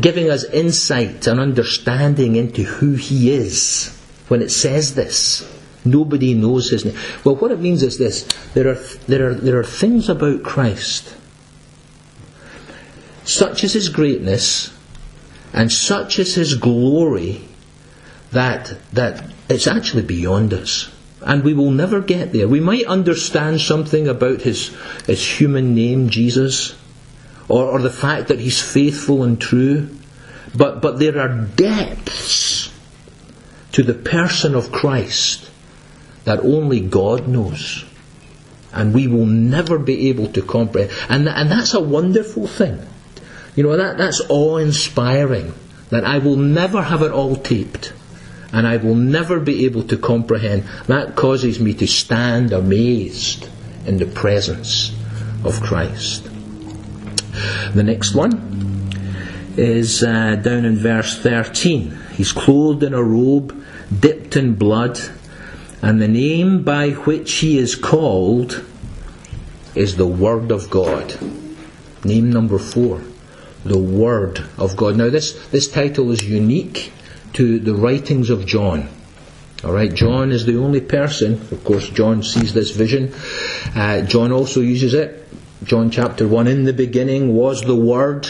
giving 0.00 0.30
us 0.30 0.44
insight 0.44 1.26
and 1.26 1.40
understanding 1.40 2.36
into 2.36 2.62
who 2.62 2.92
He 2.94 3.30
is 3.30 3.94
when 4.28 4.42
it 4.42 4.50
says 4.50 4.94
this? 4.94 5.50
Nobody 5.84 6.34
knows 6.34 6.70
His 6.70 6.84
name. 6.84 6.96
Well, 7.24 7.36
what 7.36 7.50
it 7.50 7.60
means 7.60 7.82
is 7.82 7.98
this 7.98 8.22
there 8.54 8.68
are, 8.68 8.78
there 9.06 9.30
are, 9.30 9.34
there 9.34 9.58
are 9.58 9.64
things 9.64 10.08
about 10.08 10.42
Christ, 10.42 11.14
such 13.24 13.64
is 13.64 13.74
His 13.74 13.88
greatness, 13.88 14.72
and 15.52 15.70
such 15.70 16.18
is 16.18 16.34
His 16.34 16.54
glory, 16.54 17.46
that, 18.32 18.78
that 18.92 19.30
it's 19.48 19.66
actually 19.66 20.02
beyond 20.02 20.54
us 20.54 20.90
and 21.24 21.42
we 21.42 21.54
will 21.54 21.70
never 21.70 22.00
get 22.00 22.32
there. 22.32 22.46
We 22.46 22.60
might 22.60 22.84
understand 22.84 23.60
something 23.60 24.06
about 24.06 24.42
his, 24.42 24.76
his 25.06 25.40
human 25.40 25.74
name, 25.74 26.10
Jesus, 26.10 26.76
or, 27.48 27.64
or 27.64 27.80
the 27.80 27.90
fact 27.90 28.28
that 28.28 28.40
he's 28.40 28.60
faithful 28.60 29.22
and 29.22 29.40
true, 29.40 29.88
but, 30.54 30.82
but 30.82 30.98
there 30.98 31.18
are 31.18 31.34
depths 31.34 32.70
to 33.74 33.82
the 33.82 33.94
person 33.94 34.54
of 34.54 34.70
Christ 34.70 35.50
that 36.24 36.38
only 36.40 36.80
God 36.80 37.26
knows. 37.26 37.84
And 38.72 38.94
we 38.94 39.06
will 39.08 39.26
never 39.26 39.78
be 39.78 40.08
able 40.08 40.28
to 40.28 40.42
comprehend. 40.42 40.92
And, 41.08 41.28
and 41.28 41.50
that's 41.50 41.74
a 41.74 41.80
wonderful 41.80 42.46
thing. 42.46 42.80
You 43.56 43.64
know, 43.64 43.76
that, 43.76 43.98
that's 43.98 44.22
awe 44.28 44.58
inspiring. 44.58 45.54
That 45.90 46.04
I 46.04 46.18
will 46.18 46.36
never 46.36 46.82
have 46.82 47.02
it 47.02 47.10
all 47.10 47.36
taped 47.36 47.92
and 48.52 48.68
I 48.68 48.76
will 48.76 48.94
never 48.94 49.40
be 49.40 49.64
able 49.64 49.82
to 49.84 49.96
comprehend. 49.96 50.62
That 50.86 51.16
causes 51.16 51.58
me 51.58 51.74
to 51.74 51.88
stand 51.88 52.52
amazed 52.52 53.48
in 53.84 53.98
the 53.98 54.06
presence 54.06 54.94
of 55.44 55.60
Christ. 55.60 56.30
The 57.74 57.82
next 57.82 58.14
one 58.14 58.92
is 59.56 60.04
uh, 60.04 60.36
down 60.36 60.64
in 60.64 60.76
verse 60.76 61.18
13. 61.18 62.03
He's 62.16 62.32
clothed 62.32 62.82
in 62.82 62.94
a 62.94 63.02
robe, 63.02 63.64
dipped 64.00 64.36
in 64.36 64.54
blood, 64.54 65.00
and 65.82 66.00
the 66.00 66.08
name 66.08 66.62
by 66.62 66.90
which 66.90 67.32
he 67.34 67.58
is 67.58 67.74
called 67.74 68.64
is 69.74 69.96
the 69.96 70.06
Word 70.06 70.50
of 70.50 70.70
God. 70.70 71.18
Name 72.04 72.30
number 72.30 72.58
four, 72.58 73.02
the 73.64 73.78
Word 73.78 74.44
of 74.56 74.76
God. 74.76 74.96
Now, 74.96 75.10
this, 75.10 75.32
this 75.48 75.68
title 75.68 76.12
is 76.12 76.22
unique 76.22 76.92
to 77.32 77.58
the 77.58 77.74
writings 77.74 78.30
of 78.30 78.46
John. 78.46 78.88
All 79.64 79.72
right, 79.72 79.92
John 79.92 80.30
is 80.30 80.46
the 80.46 80.58
only 80.58 80.80
person, 80.80 81.34
of 81.50 81.64
course, 81.64 81.88
John 81.88 82.22
sees 82.22 82.54
this 82.54 82.70
vision. 82.70 83.12
Uh, 83.74 84.02
John 84.02 84.30
also 84.30 84.60
uses 84.60 84.94
it. 84.94 85.26
John 85.64 85.90
chapter 85.90 86.28
1 86.28 86.46
In 86.46 86.64
the 86.64 86.72
beginning 86.72 87.34
was 87.34 87.62
the 87.62 87.74
Word, 87.74 88.28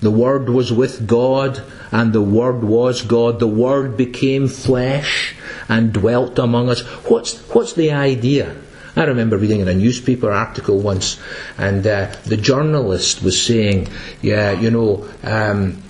the 0.00 0.10
Word 0.10 0.48
was 0.48 0.72
with 0.72 1.06
God, 1.06 1.62
and 1.90 2.12
the 2.12 2.22
Word 2.22 2.62
was 2.62 3.02
God. 3.02 3.38
The 3.38 3.48
Word 3.48 3.96
became 3.96 4.48
flesh 4.48 5.34
and 5.68 5.92
dwelt 5.92 6.38
among 6.38 6.68
us. 6.68 6.80
What's, 7.08 7.38
what's 7.54 7.72
the 7.74 7.92
idea? 7.92 8.56
I 8.96 9.04
remember 9.04 9.36
reading 9.36 9.60
in 9.60 9.68
a 9.68 9.74
newspaper 9.74 10.32
article 10.32 10.78
once, 10.78 11.20
and 11.58 11.86
uh, 11.86 12.14
the 12.24 12.38
journalist 12.38 13.22
was 13.22 13.40
saying, 13.40 13.88
"Yeah, 14.22 14.52
you 14.52 14.70
know, 14.70 15.06
um, 15.22 15.82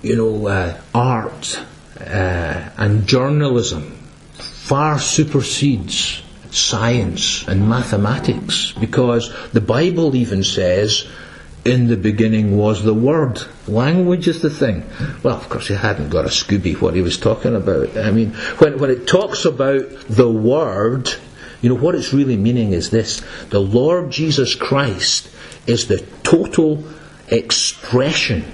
you 0.00 0.14
know, 0.14 0.46
uh, 0.46 0.80
art 0.94 1.60
uh, 1.98 2.70
and 2.76 3.08
journalism 3.08 3.96
far 4.70 5.00
supersedes 5.00 6.22
science 6.52 7.46
and 7.48 7.68
mathematics 7.68 8.72
because 8.78 9.34
the 9.52 9.60
Bible 9.60 10.14
even 10.14 10.44
says 10.44 11.08
in 11.64 11.88
the 11.88 11.96
beginning 11.96 12.56
was 12.56 12.82
the 12.82 12.94
Word. 12.94 13.42
Language 13.68 14.28
is 14.28 14.42
the 14.42 14.50
thing. 14.50 14.88
Well, 15.22 15.36
of 15.36 15.48
course, 15.48 15.68
he 15.68 15.74
hadn't 15.74 16.10
got 16.10 16.24
a 16.24 16.28
Scooby 16.28 16.80
what 16.80 16.94
he 16.94 17.02
was 17.02 17.18
talking 17.18 17.54
about. 17.54 17.96
I 17.96 18.10
mean, 18.10 18.32
when, 18.58 18.78
when 18.78 18.90
it 18.90 19.06
talks 19.06 19.44
about 19.44 19.88
the 20.08 20.30
Word, 20.30 21.10
you 21.60 21.68
know, 21.68 21.74
what 21.74 21.94
it's 21.94 22.14
really 22.14 22.36
meaning 22.36 22.72
is 22.72 22.90
this 22.90 23.22
the 23.50 23.60
Lord 23.60 24.10
Jesus 24.10 24.54
Christ 24.54 25.30
is 25.66 25.86
the 25.86 26.04
total 26.22 26.84
expression 27.28 28.44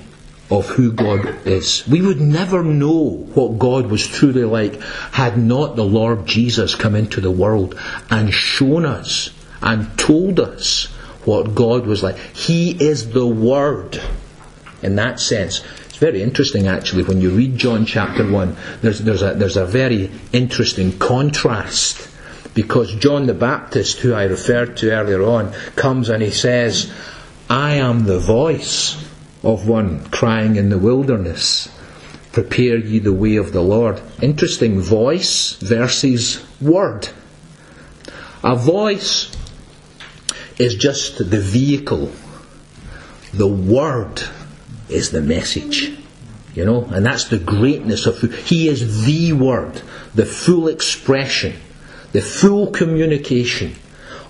of 0.50 0.68
who 0.68 0.92
God 0.92 1.46
is. 1.46 1.86
We 1.88 2.02
would 2.02 2.20
never 2.20 2.62
know 2.62 3.28
what 3.34 3.58
God 3.58 3.86
was 3.86 4.06
truly 4.06 4.44
like 4.44 4.80
had 5.12 5.38
not 5.38 5.76
the 5.76 5.84
Lord 5.84 6.26
Jesus 6.26 6.74
come 6.74 6.94
into 6.94 7.20
the 7.20 7.30
world 7.30 7.78
and 8.10 8.32
shown 8.32 8.84
us 8.84 9.30
and 9.60 9.98
told 9.98 10.38
us 10.38 10.88
what 11.26 11.54
God 11.54 11.86
was 11.86 12.02
like. 12.02 12.16
He 12.16 12.70
is 12.70 13.10
the 13.10 13.26
Word 13.26 14.00
in 14.82 14.96
that 14.96 15.20
sense. 15.20 15.62
It's 15.86 15.96
very 15.96 16.22
interesting 16.22 16.66
actually 16.68 17.02
when 17.04 17.20
you 17.20 17.30
read 17.30 17.58
John 17.58 17.86
chapter 17.86 18.30
1, 18.30 18.56
there's, 18.82 19.00
there's, 19.00 19.22
a, 19.22 19.34
there's 19.34 19.56
a 19.56 19.66
very 19.66 20.10
interesting 20.32 20.98
contrast 20.98 22.08
because 22.54 22.94
John 22.94 23.26
the 23.26 23.34
Baptist, 23.34 23.98
who 23.98 24.14
I 24.14 24.24
referred 24.24 24.78
to 24.78 24.90
earlier 24.90 25.22
on, 25.22 25.52
comes 25.74 26.08
and 26.08 26.22
he 26.22 26.30
says, 26.30 26.92
I 27.50 27.74
am 27.74 28.04
the 28.04 28.18
voice 28.18 28.96
of 29.42 29.68
one 29.68 30.08
crying 30.08 30.56
in 30.56 30.70
the 30.70 30.78
wilderness, 30.78 31.68
Prepare 32.32 32.76
ye 32.76 32.98
the 32.98 33.14
way 33.14 33.36
of 33.36 33.52
the 33.52 33.62
Lord. 33.62 33.98
Interesting 34.20 34.78
voice 34.78 35.52
versus 35.52 36.44
word. 36.60 37.08
A 38.44 38.54
voice 38.54 39.34
is 40.58 40.74
just 40.74 41.18
the 41.18 41.40
vehicle, 41.40 42.12
the 43.32 43.46
word 43.46 44.22
is 44.88 45.10
the 45.10 45.20
message. 45.20 45.92
You 46.54 46.64
know, 46.64 46.84
and 46.84 47.04
that's 47.04 47.24
the 47.24 47.38
greatness 47.38 48.06
of 48.06 48.16
who 48.16 48.28
He 48.28 48.68
is 48.68 49.04
the 49.04 49.34
Word, 49.34 49.82
the 50.14 50.24
full 50.24 50.68
expression, 50.68 51.52
the 52.12 52.22
full 52.22 52.68
communication 52.68 53.74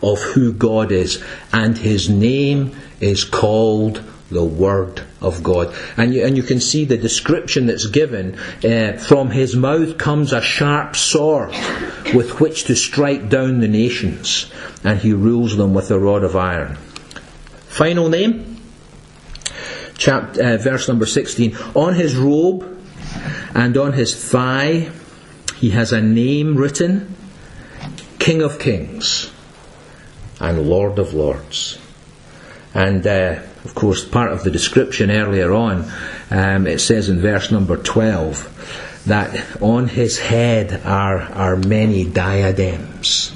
of 0.03 0.21
who 0.21 0.53
God 0.53 0.91
is, 0.91 1.23
and 1.53 1.79
His 1.79 2.09
name 2.09 2.75
is 3.01 3.23
called 3.23 4.03
the 4.31 4.45
Word 4.45 5.03
of 5.21 5.43
God. 5.43 5.75
And 5.97 6.15
you, 6.15 6.25
and 6.25 6.37
you 6.37 6.43
can 6.43 6.61
see 6.61 6.85
the 6.85 6.97
description 6.97 7.67
that's 7.67 7.87
given. 7.87 8.39
Uh, 8.65 8.93
from 8.93 9.31
his 9.31 9.55
mouth 9.55 9.99
comes 9.99 10.33
a 10.33 10.43
sharp 10.43 10.97
sword 10.97 11.51
with 12.15 12.41
which 12.41 12.65
to 12.65 12.75
strike 12.75 13.29
down 13.29 13.61
the 13.61 13.69
nations, 13.69 14.51
and 14.83 14.99
he 14.99 15.13
rules 15.13 15.57
them 15.57 15.75
with 15.75 15.91
a 15.91 15.99
rod 15.99 16.25
of 16.25 16.37
iron. 16.37 16.77
Final 17.69 18.09
name, 18.09 18.57
chapter, 19.97 20.43
uh, 20.43 20.57
verse 20.57 20.89
number 20.89 21.07
16. 21.07 21.57
On 21.75 21.95
his 21.95 22.17
robe 22.17 22.73
and 23.55 23.77
on 23.77 23.93
his 23.93 24.15
thigh, 24.15 24.91
he 25.57 25.71
has 25.71 25.93
a 25.93 26.01
name 26.01 26.57
written 26.57 27.15
King 28.19 28.43
of 28.43 28.59
Kings 28.59 29.31
and 30.41 30.69
Lord 30.69 30.99
of 30.99 31.15
Lords. 31.15 31.79
And 32.75 33.07
uh, 33.07 33.41
of 33.67 33.75
course, 33.75 34.05
part 34.05 34.31
of 34.31 34.45
the 34.45 34.51
description 34.53 35.11
earlier 35.11 35.53
on, 35.53 35.91
um, 36.31 36.69
it 36.69 36.79
says 36.79 37.09
in 37.09 37.19
verse 37.19 37.51
number 37.51 37.77
12 37.77 39.03
that 39.07 39.61
on 39.61 39.89
his 39.89 40.21
head 40.21 40.83
are, 40.85 41.19
are 41.19 41.57
many 41.57 42.05
diadems. 42.05 43.35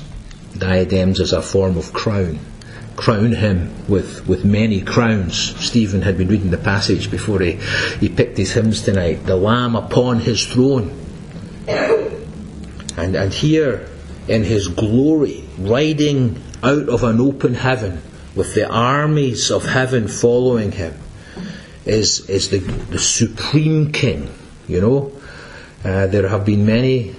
Diadems 0.56 1.18
is 1.18 1.32
a 1.32 1.42
form 1.42 1.76
of 1.76 1.92
crown. 1.92 2.38
Crown 2.94 3.32
him 3.32 3.74
with, 3.88 4.24
with 4.28 4.44
many 4.44 4.82
crowns. 4.82 5.36
Stephen 5.64 6.02
had 6.02 6.16
been 6.16 6.28
reading 6.28 6.52
the 6.52 6.58
passage 6.58 7.10
before 7.10 7.40
he, 7.40 7.58
he 7.98 8.08
picked 8.08 8.38
his 8.38 8.52
hymns 8.52 8.82
tonight. 8.82 9.26
The 9.26 9.34
Lamb 9.34 9.74
upon 9.74 10.20
his 10.20 10.46
throne. 10.46 10.96
And, 11.66 13.16
and 13.16 13.32
here 13.32 13.88
in 14.28 14.44
his 14.44 14.68
glory, 14.68 15.42
riding 15.58 16.40
out 16.62 16.88
of 16.88 17.02
an 17.02 17.20
open 17.20 17.54
heaven 17.54 18.00
with 18.34 18.54
the 18.54 18.68
armies 18.68 19.50
of 19.50 19.64
heaven 19.64 20.08
following 20.08 20.72
him, 20.72 20.94
is, 21.84 22.28
is 22.28 22.50
the, 22.50 22.58
the 22.58 22.98
supreme 22.98 23.92
king, 23.92 24.30
you 24.68 24.80
know. 24.80 25.12
Uh, 25.84 26.06
there 26.06 26.28
have 26.28 26.44
been 26.44 26.66
many 26.66 27.14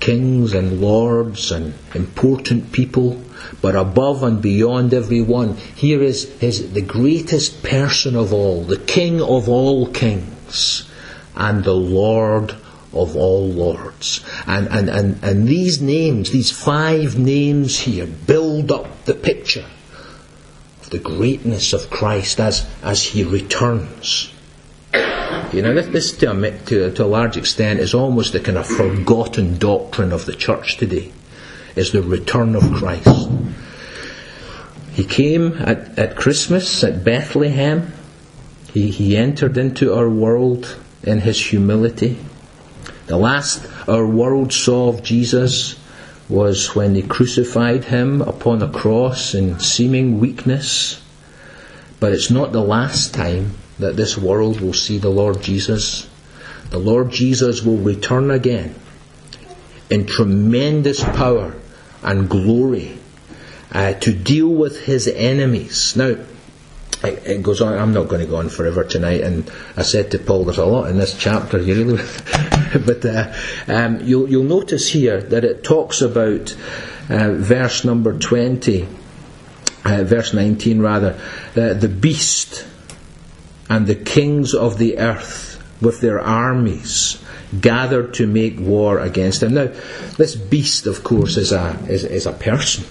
kings 0.00 0.54
and 0.54 0.80
lords 0.80 1.52
and 1.52 1.74
important 1.94 2.72
people, 2.72 3.22
but 3.60 3.76
above 3.76 4.22
and 4.22 4.40
beyond 4.40 4.94
every 4.94 5.20
one, 5.20 5.56
here 5.76 6.02
is, 6.02 6.24
is 6.42 6.72
the 6.72 6.82
greatest 6.82 7.62
person 7.62 8.16
of 8.16 8.32
all, 8.32 8.62
the 8.64 8.78
king 8.78 9.20
of 9.20 9.48
all 9.48 9.86
kings, 9.92 10.90
and 11.36 11.64
the 11.64 11.74
Lord 11.74 12.52
of 12.92 13.14
all 13.14 13.48
lords. 13.48 14.24
And, 14.46 14.68
and, 14.68 14.88
and, 14.88 15.22
and 15.22 15.46
these 15.46 15.80
names, 15.80 16.30
these 16.30 16.50
five 16.50 17.18
names 17.18 17.80
here, 17.80 18.06
build 18.06 18.72
up 18.72 19.04
the 19.04 19.14
picture 19.14 19.66
the 20.90 20.98
greatness 20.98 21.72
of 21.72 21.90
Christ 21.90 22.40
as, 22.40 22.68
as 22.82 23.02
he 23.02 23.24
returns. 23.24 24.32
You 25.52 25.62
know, 25.62 25.80
this, 25.80 26.12
to, 26.18 26.30
a, 26.30 26.58
to, 26.66 26.92
to 26.92 27.04
a 27.04 27.06
large 27.06 27.36
extent 27.36 27.80
is 27.80 27.94
almost 27.94 28.32
the 28.32 28.40
kind 28.40 28.58
of 28.58 28.66
forgotten 28.66 29.58
doctrine 29.58 30.12
of 30.12 30.26
the 30.26 30.34
church 30.34 30.76
today, 30.76 31.12
is 31.74 31.92
the 31.92 32.02
return 32.02 32.54
of 32.54 32.62
Christ. 32.72 33.30
He 34.92 35.04
came 35.04 35.54
at, 35.58 35.98
at 35.98 36.16
Christmas 36.16 36.82
at 36.84 37.04
Bethlehem. 37.04 37.92
He, 38.72 38.90
he 38.90 39.16
entered 39.16 39.56
into 39.56 39.94
our 39.94 40.10
world 40.10 40.76
in 41.02 41.20
his 41.20 41.40
humility. 41.46 42.18
The 43.06 43.16
last 43.16 43.66
our 43.88 44.06
world 44.06 44.52
saw 44.52 44.88
of 44.88 45.02
Jesus 45.02 45.78
was 46.28 46.74
when 46.74 46.92
they 46.92 47.02
crucified 47.02 47.84
him 47.84 48.20
upon 48.20 48.62
a 48.62 48.68
cross 48.68 49.34
in 49.34 49.58
seeming 49.60 50.20
weakness. 50.20 51.02
But 52.00 52.12
it's 52.12 52.30
not 52.30 52.52
the 52.52 52.62
last 52.62 53.14
time 53.14 53.52
that 53.78 53.96
this 53.96 54.18
world 54.18 54.60
will 54.60 54.74
see 54.74 54.98
the 54.98 55.08
Lord 55.08 55.40
Jesus. 55.40 56.08
The 56.70 56.78
Lord 56.78 57.10
Jesus 57.10 57.62
will 57.62 57.78
return 57.78 58.30
again 58.30 58.74
in 59.90 60.06
tremendous 60.06 61.02
power 61.02 61.54
and 62.02 62.28
glory 62.28 62.98
uh, 63.72 63.94
to 63.94 64.12
deal 64.12 64.48
with 64.48 64.84
his 64.84 65.08
enemies. 65.08 65.96
Now, 65.96 66.16
it, 67.04 67.42
goes 67.42 67.60
on. 67.60 67.78
I'm 67.78 67.92
not 67.92 68.08
going 68.08 68.20
to 68.20 68.26
go 68.26 68.36
on 68.36 68.48
forever 68.48 68.84
tonight. 68.84 69.20
And 69.20 69.50
I 69.76 69.82
said 69.82 70.10
to 70.12 70.18
Paul, 70.18 70.44
there's 70.44 70.58
a 70.58 70.64
lot 70.64 70.90
in 70.90 70.98
this 70.98 71.16
chapter. 71.16 71.58
You 71.58 71.74
really, 71.84 72.04
but 72.86 73.04
uh, 73.04 73.32
um, 73.66 74.00
you'll, 74.02 74.28
you'll 74.28 74.44
notice 74.44 74.88
here 74.88 75.20
that 75.20 75.44
it 75.44 75.64
talks 75.64 76.00
about 76.00 76.56
uh, 77.08 77.32
verse 77.32 77.84
number 77.84 78.18
20, 78.18 78.88
uh, 79.84 80.04
verse 80.04 80.34
19 80.34 80.80
rather, 80.80 81.18
the 81.54 81.88
beast 81.88 82.66
and 83.68 83.86
the 83.86 83.94
kings 83.94 84.54
of 84.54 84.78
the 84.78 84.98
earth 84.98 85.62
with 85.80 86.00
their 86.00 86.20
armies 86.20 87.22
gathered 87.60 88.14
to 88.14 88.26
make 88.26 88.58
war 88.58 88.98
against 88.98 89.42
him. 89.42 89.54
Now, 89.54 89.68
this 90.16 90.36
beast, 90.36 90.86
of 90.86 91.04
course, 91.04 91.36
is 91.36 91.52
a 91.52 91.78
is, 91.88 92.04
is 92.04 92.26
a 92.26 92.32
person. 92.32 92.84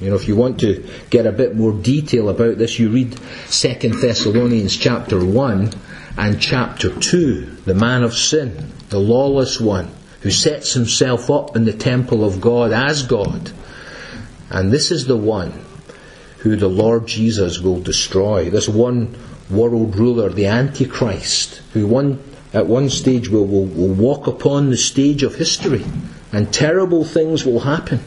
You 0.00 0.10
know, 0.10 0.16
if 0.16 0.26
you 0.26 0.34
want 0.34 0.60
to 0.60 0.84
get 1.10 1.26
a 1.26 1.32
bit 1.32 1.54
more 1.54 1.72
detail 1.72 2.28
about 2.28 2.58
this, 2.58 2.78
you 2.78 2.90
read 2.90 3.16
2 3.50 3.74
Thessalonians 4.00 4.76
chapter 4.76 5.24
1 5.24 5.70
and 6.18 6.40
chapter 6.40 6.90
2. 6.90 7.62
The 7.64 7.74
man 7.74 8.02
of 8.02 8.14
sin, 8.14 8.72
the 8.88 8.98
lawless 8.98 9.60
one, 9.60 9.88
who 10.22 10.30
sets 10.30 10.72
himself 10.72 11.30
up 11.30 11.54
in 11.54 11.64
the 11.64 11.72
temple 11.72 12.24
of 12.24 12.40
God 12.40 12.72
as 12.72 13.04
God. 13.04 13.52
And 14.50 14.72
this 14.72 14.90
is 14.90 15.06
the 15.06 15.16
one 15.16 15.52
who 16.38 16.56
the 16.56 16.68
Lord 16.68 17.06
Jesus 17.06 17.60
will 17.60 17.80
destroy. 17.80 18.50
This 18.50 18.68
one 18.68 19.16
world 19.48 19.96
ruler, 19.96 20.28
the 20.28 20.46
Antichrist, 20.46 21.62
who 21.72 21.86
one, 21.86 22.18
at 22.52 22.66
one 22.66 22.90
stage 22.90 23.28
will, 23.28 23.46
will, 23.46 23.66
will 23.66 23.94
walk 23.94 24.26
upon 24.26 24.70
the 24.70 24.76
stage 24.76 25.22
of 25.22 25.36
history 25.36 25.84
and 26.32 26.52
terrible 26.52 27.04
things 27.04 27.44
will 27.44 27.60
happen. 27.60 28.00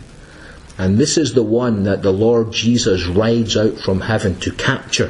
And 0.78 0.98
this 0.98 1.18
is 1.18 1.34
the 1.34 1.44
one 1.44 1.84
that 1.84 2.04
the 2.04 2.14
Lord 2.14 2.52
Jesus 2.52 3.06
rides 3.08 3.58
out 3.58 3.80
from 3.80 4.02
heaven 4.02 4.40
to 4.42 4.52
capture, 4.52 5.10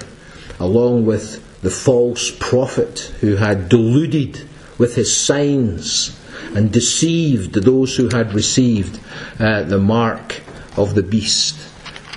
along 0.60 1.06
with 1.06 1.44
the 1.62 1.70
false 1.70 2.32
prophet 2.32 3.00
who 3.20 3.36
had 3.36 3.68
deluded 3.68 4.48
with 4.78 4.96
his 4.96 5.16
signs 5.16 6.18
and 6.56 6.72
deceived 6.72 7.54
those 7.54 7.96
who 7.96 8.10
had 8.10 8.34
received 8.34 9.00
uh, 9.40 9.64
the 9.64 9.80
mark 9.80 10.42
of 10.78 10.96
the 10.96 11.04
beast. 11.04 11.60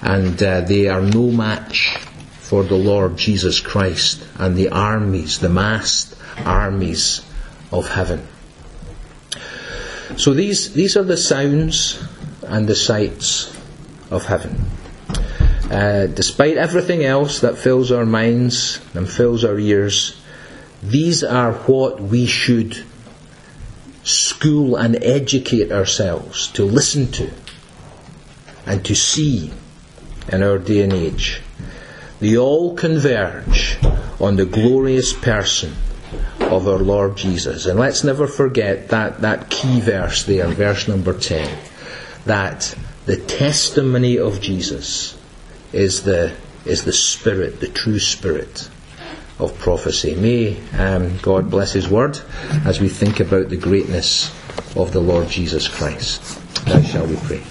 And 0.02 0.40
uh, 0.42 0.60
they 0.62 0.88
are 0.88 1.02
no 1.02 1.30
match 1.30 1.98
for 2.38 2.62
the 2.62 2.76
Lord 2.76 3.16
Jesus 3.16 3.60
Christ 3.60 4.24
and 4.38 4.56
the 4.56 4.68
armies, 4.68 5.40
the 5.40 5.48
massed 5.48 6.14
armies 6.44 7.22
of 7.72 7.88
heaven. 7.88 8.26
So 10.16 10.34
these, 10.34 10.72
these 10.72 10.96
are 10.96 11.02
the 11.02 11.16
sounds 11.16 12.02
and 12.50 12.66
the 12.66 12.74
sights 12.74 13.56
of 14.10 14.26
heaven. 14.26 14.66
Uh, 15.70 16.06
despite 16.06 16.56
everything 16.56 17.04
else 17.04 17.40
that 17.40 17.56
fills 17.56 17.92
our 17.92 18.04
minds 18.04 18.80
and 18.92 19.08
fills 19.08 19.44
our 19.44 19.58
ears, 19.58 20.20
these 20.82 21.22
are 21.22 21.52
what 21.52 22.00
we 22.00 22.26
should 22.26 22.84
school 24.02 24.74
and 24.74 24.96
educate 25.04 25.70
ourselves 25.70 26.48
to 26.48 26.64
listen 26.64 27.12
to 27.12 27.30
and 28.66 28.84
to 28.84 28.96
see 28.96 29.52
in 30.28 30.42
our 30.42 30.58
day 30.58 30.82
and 30.82 30.92
age. 30.92 31.40
They 32.18 32.36
all 32.36 32.74
converge 32.74 33.78
on 34.18 34.34
the 34.36 34.44
glorious 34.44 35.12
person 35.12 35.72
of 36.40 36.66
our 36.66 36.78
Lord 36.78 37.16
Jesus. 37.16 37.66
And 37.66 37.78
let's 37.78 38.02
never 38.02 38.26
forget 38.26 38.88
that, 38.88 39.20
that 39.20 39.50
key 39.50 39.80
verse 39.80 40.24
there, 40.24 40.48
verse 40.48 40.88
number 40.88 41.16
10 41.16 41.69
that 42.26 42.74
the 43.06 43.16
testimony 43.16 44.18
of 44.18 44.40
Jesus 44.40 45.16
is 45.72 46.02
the, 46.02 46.34
is 46.64 46.84
the 46.84 46.92
spirit, 46.92 47.60
the 47.60 47.68
true 47.68 47.98
spirit 47.98 48.68
of 49.38 49.58
prophecy. 49.58 50.14
May 50.14 50.56
um, 50.72 51.16
God 51.18 51.50
bless 51.50 51.72
His 51.72 51.88
word 51.88 52.18
as 52.64 52.80
we 52.80 52.88
think 52.88 53.20
about 53.20 53.48
the 53.48 53.56
greatness 53.56 54.30
of 54.76 54.92
the 54.92 55.00
Lord 55.00 55.28
Jesus 55.28 55.66
Christ. 55.66 56.38
Now 56.66 56.82
shall 56.82 57.06
we 57.06 57.16
pray. 57.16 57.42